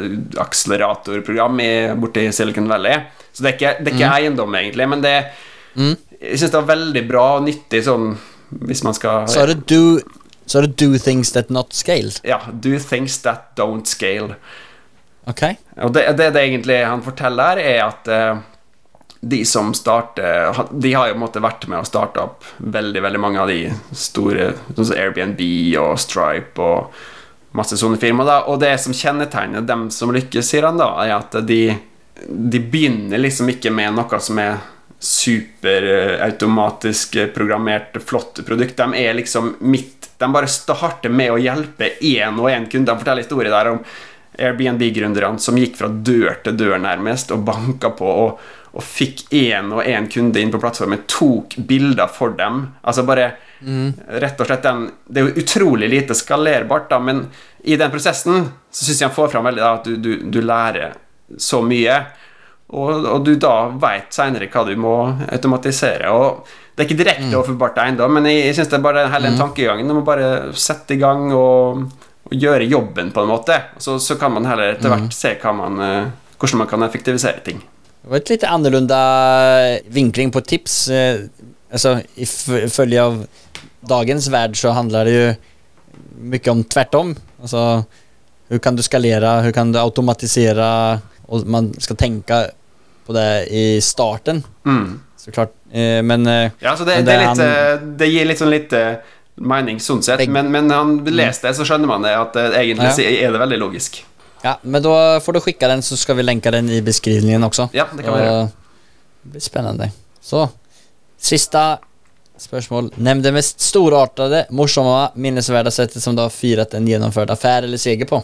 [0.43, 1.63] akseleratorprogram
[2.03, 3.05] borti Silicon Valley.
[3.31, 5.17] Så det er ikke, det er ikke eiendom, egentlig, men det
[5.77, 8.15] Jeg syns det var veldig bra og nyttig sånn
[8.65, 9.99] hvis man skal Så er det do,
[10.49, 12.15] så do things that not scale.
[12.25, 14.39] Ja, do things that don't scale.
[15.29, 15.43] Ok?
[15.85, 18.11] Og det, det, det egentlig han forteller er at
[19.29, 23.41] de som starter De har jo måte vært med å starte opp veldig veldig mange
[23.43, 25.41] av de store, sånn som Airbnb
[25.83, 26.95] og Stripe og
[27.57, 28.49] masse sånne firmaer.
[28.51, 31.63] Og det som kjennetegner dem som lykkes, sier han da, er at de,
[32.27, 34.53] de begynner liksom ikke med noe som er
[35.07, 38.77] superautomatisk programmert, flotte produkt.
[38.79, 42.89] De er liksom midt De bare starter med å hjelpe én og én kunde.
[42.89, 43.83] Han forteller historier der om
[44.37, 48.41] Airbnb-gründerne som gikk fra dør til dør nærmest og banka på og,
[48.77, 52.67] og fikk én og én kunde inn på plattformen, tok bilder for dem.
[52.85, 53.31] Altså bare
[54.21, 57.27] rett og slett den Det er jo utrolig lite skalerbart, da, men
[57.65, 60.41] i den prosessen så syns jeg han får fram veldig da, at du, du, du
[60.45, 60.93] lærer
[61.41, 61.97] så mye.
[62.67, 66.11] Og, og du da veit seinere hva du må automatisere.
[66.13, 69.07] Og det er ikke direkte overførbart til eiendom, men jeg, jeg syns det er bare
[69.09, 69.89] hele den tankegangen.
[69.89, 71.87] Du må bare sette i gang og,
[72.29, 73.57] og gjøre jobben, på en måte.
[73.81, 77.65] Så, så kan man heller etter hvert se man, eh, hvordan man kan effektivisere ting.
[78.07, 78.99] Det var et litt annorlunda
[79.91, 80.89] vinkling på tips.
[80.89, 81.25] Eh,
[81.73, 82.25] Alltså, i
[82.71, 83.17] følge av
[83.91, 85.25] dagens värld så handler det jo
[86.31, 87.11] mye om tvärtom.
[87.43, 87.83] Altså,
[88.47, 90.69] hvordan kan du skalere, hvordan kan du automatisere,
[91.27, 92.39] og man skal tenke
[93.07, 95.01] på det i starten Mm.
[95.19, 95.51] såklart.
[95.73, 98.39] Eh, Men eh, Ja, så det, Men det, det han- litt, eh, det gir litt
[98.39, 98.95] sånn litt eh,
[99.37, 102.95] mening sånn sett, men, men han leste det, så skjønner man det at eh, egentlig
[102.99, 103.27] Ja.
[103.29, 104.05] er det veldig logisk.
[104.43, 107.69] Ja, men då får du skicka den så ska vi länka den i beskrivningen också.
[107.73, 108.49] Ja, det kan vi gjøre.
[109.23, 109.91] Det blir spännande.
[110.21, 110.49] Så,
[111.19, 111.79] sista
[112.39, 112.93] spørsmål.
[112.95, 117.79] Nämn det mest storartade, morsomme, minnesvärda sättet som du har firat en genomförd affär eller
[117.79, 118.23] seger på.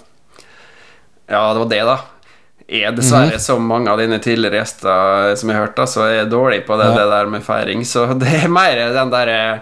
[1.26, 1.98] Ja, det var det, da.
[2.68, 6.12] Er dessverre, som mange av dine tidligere gjester som jeg har hørt, da, så er
[6.22, 6.94] jeg dårlig på det, Ja.
[6.98, 7.84] det der med feiring.
[7.84, 9.58] Så det er mer den der eh,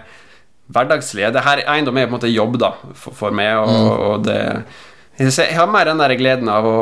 [0.71, 4.23] hverdagslige Det her Eiendom er på en måte jobb, da, for, for meg, og, og
[4.25, 4.63] det
[5.19, 6.77] jeg har mer den der gleden av å,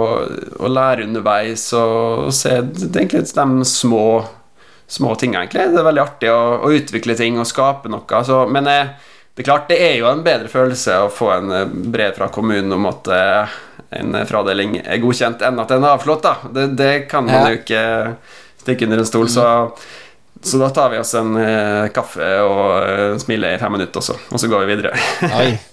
[0.60, 4.04] å lære underveis og, og se det er egentlig de små
[4.90, 5.68] små tingene, egentlig.
[5.70, 8.22] Det er veldig artig å, å utvikle ting og skape noe.
[8.26, 8.88] Så, men jeg,
[9.38, 12.30] det er klart, det er jo en bedre følelse å få en eh, brev fra
[12.34, 13.54] kommunen om at eh,
[14.00, 16.26] en fradeling er godkjent, enn at den er avslått.
[16.26, 17.52] da Det, det kan man Ja.
[17.54, 17.84] jo ikke
[18.64, 19.30] stikke under en stol.
[19.30, 19.46] Så
[20.42, 24.18] Så da tar vi oss en eh, kaffe og eh, smiler i fem minutter også,
[24.32, 24.98] og så går vi videre.
[25.30, 25.54] Oj.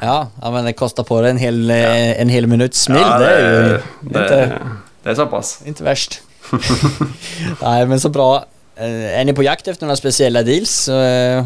[0.00, 1.94] Ja, ja, men det kostar på deg en hel, ja.
[2.22, 3.00] en hel minuts smil.
[3.02, 4.58] Ja, det, är ju det, inte,
[5.02, 5.60] det är såpass.
[5.64, 6.22] inte värst.
[7.62, 8.44] Nej, men så bra.
[8.76, 10.88] Er Är ni på jakt efter några speciella deals?
[10.88, 11.44] Eh,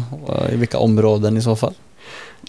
[0.53, 1.73] I vilka områden i så fall?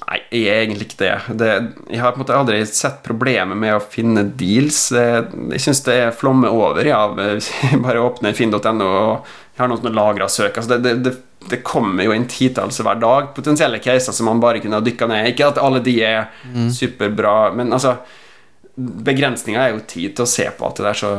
[0.05, 1.15] Nei, jeg er egentlig ikke det.
[1.39, 1.53] det.
[1.89, 4.89] Jeg har på en måte aldri sett problemet med å finne deals.
[4.93, 8.59] Jeg syns det er flommer over Hvis ja, bare åpner finn.no
[8.91, 10.59] og jeg har noen sånne lagre av søk.
[10.59, 11.15] Altså det, det, det,
[11.51, 15.09] det kommer jo inn titalls hver dag potensielle caser som man bare kunne ha dykka
[15.11, 15.31] ned.
[15.33, 16.27] Ikke at alle de er
[16.73, 17.99] superbra, men altså
[18.75, 21.11] Begrensninga er jo tid til å se på alt det der, så,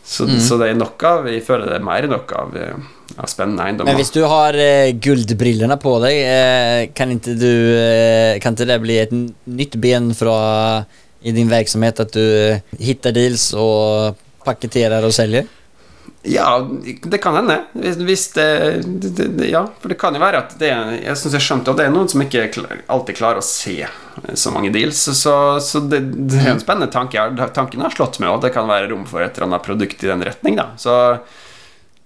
[0.00, 2.86] så, så det er nok av Vi føler det er mer enn nok av, eh,
[3.18, 3.92] av spennende eiendommer.
[3.92, 8.70] Men hvis du har eh, gullbrillene på deg, eh, kan ikke du, eh, kan ikke
[8.72, 10.38] det bli et nytt ben fra,
[11.20, 12.24] i din verksamhet at du
[12.80, 14.16] finner deals og
[14.46, 15.44] pakketterer og säljer?
[16.22, 16.68] Ja,
[17.02, 17.56] det kan hende.
[17.72, 21.34] Hvis, hvis det, det, det Ja, for det kan jo være at det Jeg syns
[21.34, 22.44] jeg skjønte at det er noen som ikke
[22.86, 23.80] alltid klarer å se
[24.38, 25.02] så mange deals.
[25.02, 27.24] Så, så det, det er en spennende tanke.
[27.56, 30.12] Tanken har slått meg, og det kan være rom for et eller annet produkt i
[30.12, 30.60] den retning.
[30.60, 30.68] Da.
[30.78, 30.94] Så,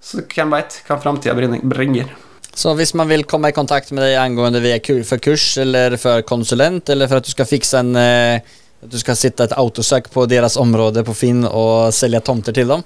[0.00, 2.14] så hvem veit hva framtida bringer.
[2.56, 6.24] Så hvis man vil komme i kontakt med deg angående via for kurs eller for
[6.24, 10.24] konsulent eller for at du skal fikse en At du skal sitte et autosøk på
[10.28, 12.84] deres område på Finn og selge tomter til dem.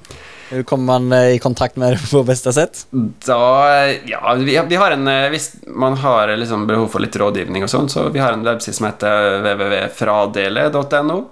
[0.51, 2.87] Hur kommer man eh, i kontakt med det på beste sett?
[3.27, 3.39] Da
[4.07, 7.71] Ja, vi, vi har en eh, Hvis man har liksom behov for litt rådgivning og
[7.71, 11.23] sånn, så vi har en webside som heter www.fradele.no.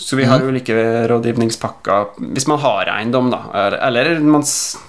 [0.00, 0.72] Så vi har ulike
[1.08, 3.40] rådgivningspakker hvis man har eiendom, da.
[3.84, 4.42] Eller man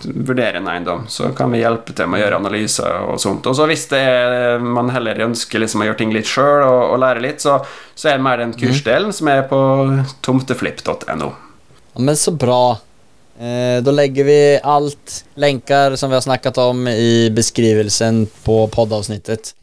[0.04, 3.50] vurderer en eiendom, så kan vi hjelpe til med å gjøre analyser og sånt.
[3.52, 6.94] Og så hvis det er, man heller ønsker liksom å gjøre ting litt sjøl og,
[6.94, 7.58] og lære litt, så,
[7.92, 9.60] så er det mer den kursdelen som er på
[10.24, 11.34] tomteflipp.no.
[12.00, 12.62] Men så bra.
[13.42, 19.56] Eh, da legger vi alt, lenker som vi har snakket om i beskrivelsen på poddavsnittet.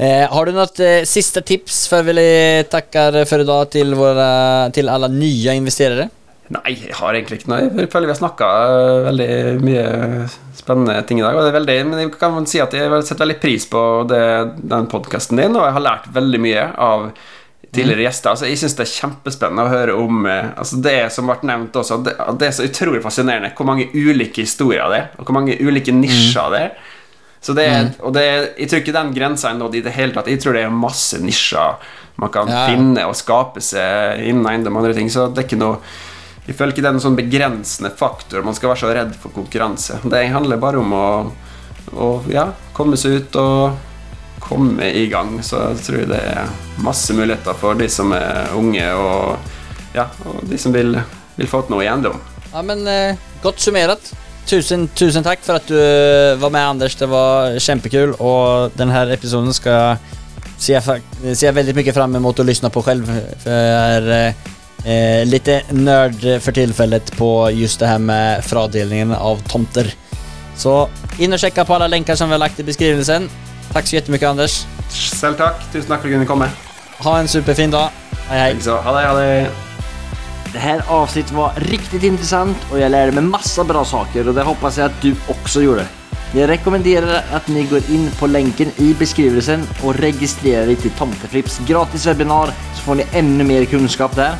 [0.00, 2.24] Eh, har du noe eh, siste tips før vi
[2.72, 4.30] takker for i dag til, våra,
[4.72, 6.08] til alle nye investerere?
[6.50, 7.66] Nei, jeg har egentlig ikke noe.
[7.68, 8.46] Jeg føler vi har snakka
[9.10, 9.28] veldig
[9.68, 9.84] mye
[10.56, 11.36] spennende ting i dag.
[11.36, 14.24] Og det er veldig, men jeg kan si at jeg setter veldig pris på det,
[14.72, 17.06] den podkasten din, og jeg har lært veldig mye av
[17.72, 18.30] tidligere gjester.
[18.32, 21.76] Altså, jeg syns det er kjempespennende å høre om eh, altså Det som ble nevnt
[21.78, 25.36] også, det, det er så utrolig fascinerende hvor mange ulike historier det er, og hvor
[25.38, 26.74] mange ulike nisjer det er.
[27.40, 28.24] Så det er, og det
[28.58, 30.26] Jeg tror ikke den grensa er nådd i det hele tatt.
[30.28, 31.78] Jeg tror det er masse nisjer
[32.20, 32.66] man kan Ja.
[32.68, 35.08] finne og skape seg innen eiendom og andre ting.
[35.08, 35.78] Så det er ikke noe
[36.46, 38.42] Jeg føler ikke det er noen sånn begrensende faktor.
[38.44, 40.00] Man skal være så redd for konkurranse.
[40.10, 41.06] Det handler bare om å,
[41.94, 43.78] å ja, komme seg ut og
[44.40, 45.38] komme i gang.
[45.44, 46.50] Så jeg tror det er
[46.84, 49.54] masse muligheter for de som er unge, og,
[49.94, 50.96] ja, og de som vil,
[51.36, 52.18] vil få til noe i eiendom.
[52.50, 54.12] Ja men eh, godt summert.
[54.50, 56.96] Tusen, tusen takk for at du eh, var med Anders.
[56.98, 60.00] Det var kjempekul, og denne episoden skal
[60.60, 63.08] ser jeg veldig ser jag väldigt mycket fram mot å lyssna på selv.
[63.42, 64.10] For jeg er
[64.84, 69.92] eh, litt nerd for tilfellet på just det her med fradelingen av tomter.
[70.60, 70.82] Så
[71.18, 73.30] inn og sjekk på alle lenker som vi har lagt i beskrivelsen.
[73.72, 74.66] Tack så jättemycket Anders.
[74.90, 75.62] Selv takk.
[75.72, 76.50] Tusen takk for at du kunne komme.
[77.04, 77.90] Ha en superfin dag.
[78.28, 78.56] Hej hej.
[78.60, 79.50] Så, ha det, ha det.
[80.52, 84.42] Det här avsnittet var riktigt intressant och jag lärde mig massa bra saker och det
[84.42, 85.86] hoppas jag att du också gjorde.
[86.34, 91.60] Jag rekommenderar att ni går in på länken i beskrivelsen och registrerar er till Tomteflipps
[91.66, 94.34] gratis webbinar så får ni ännu mer kunskap där.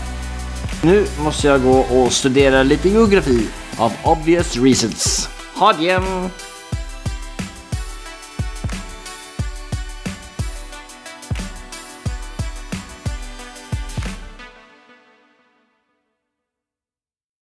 [0.83, 5.29] Nu måste jag gå och studera lite geografi av obvious reasons.
[5.55, 5.83] Ha det!
[5.83, 6.31] igen!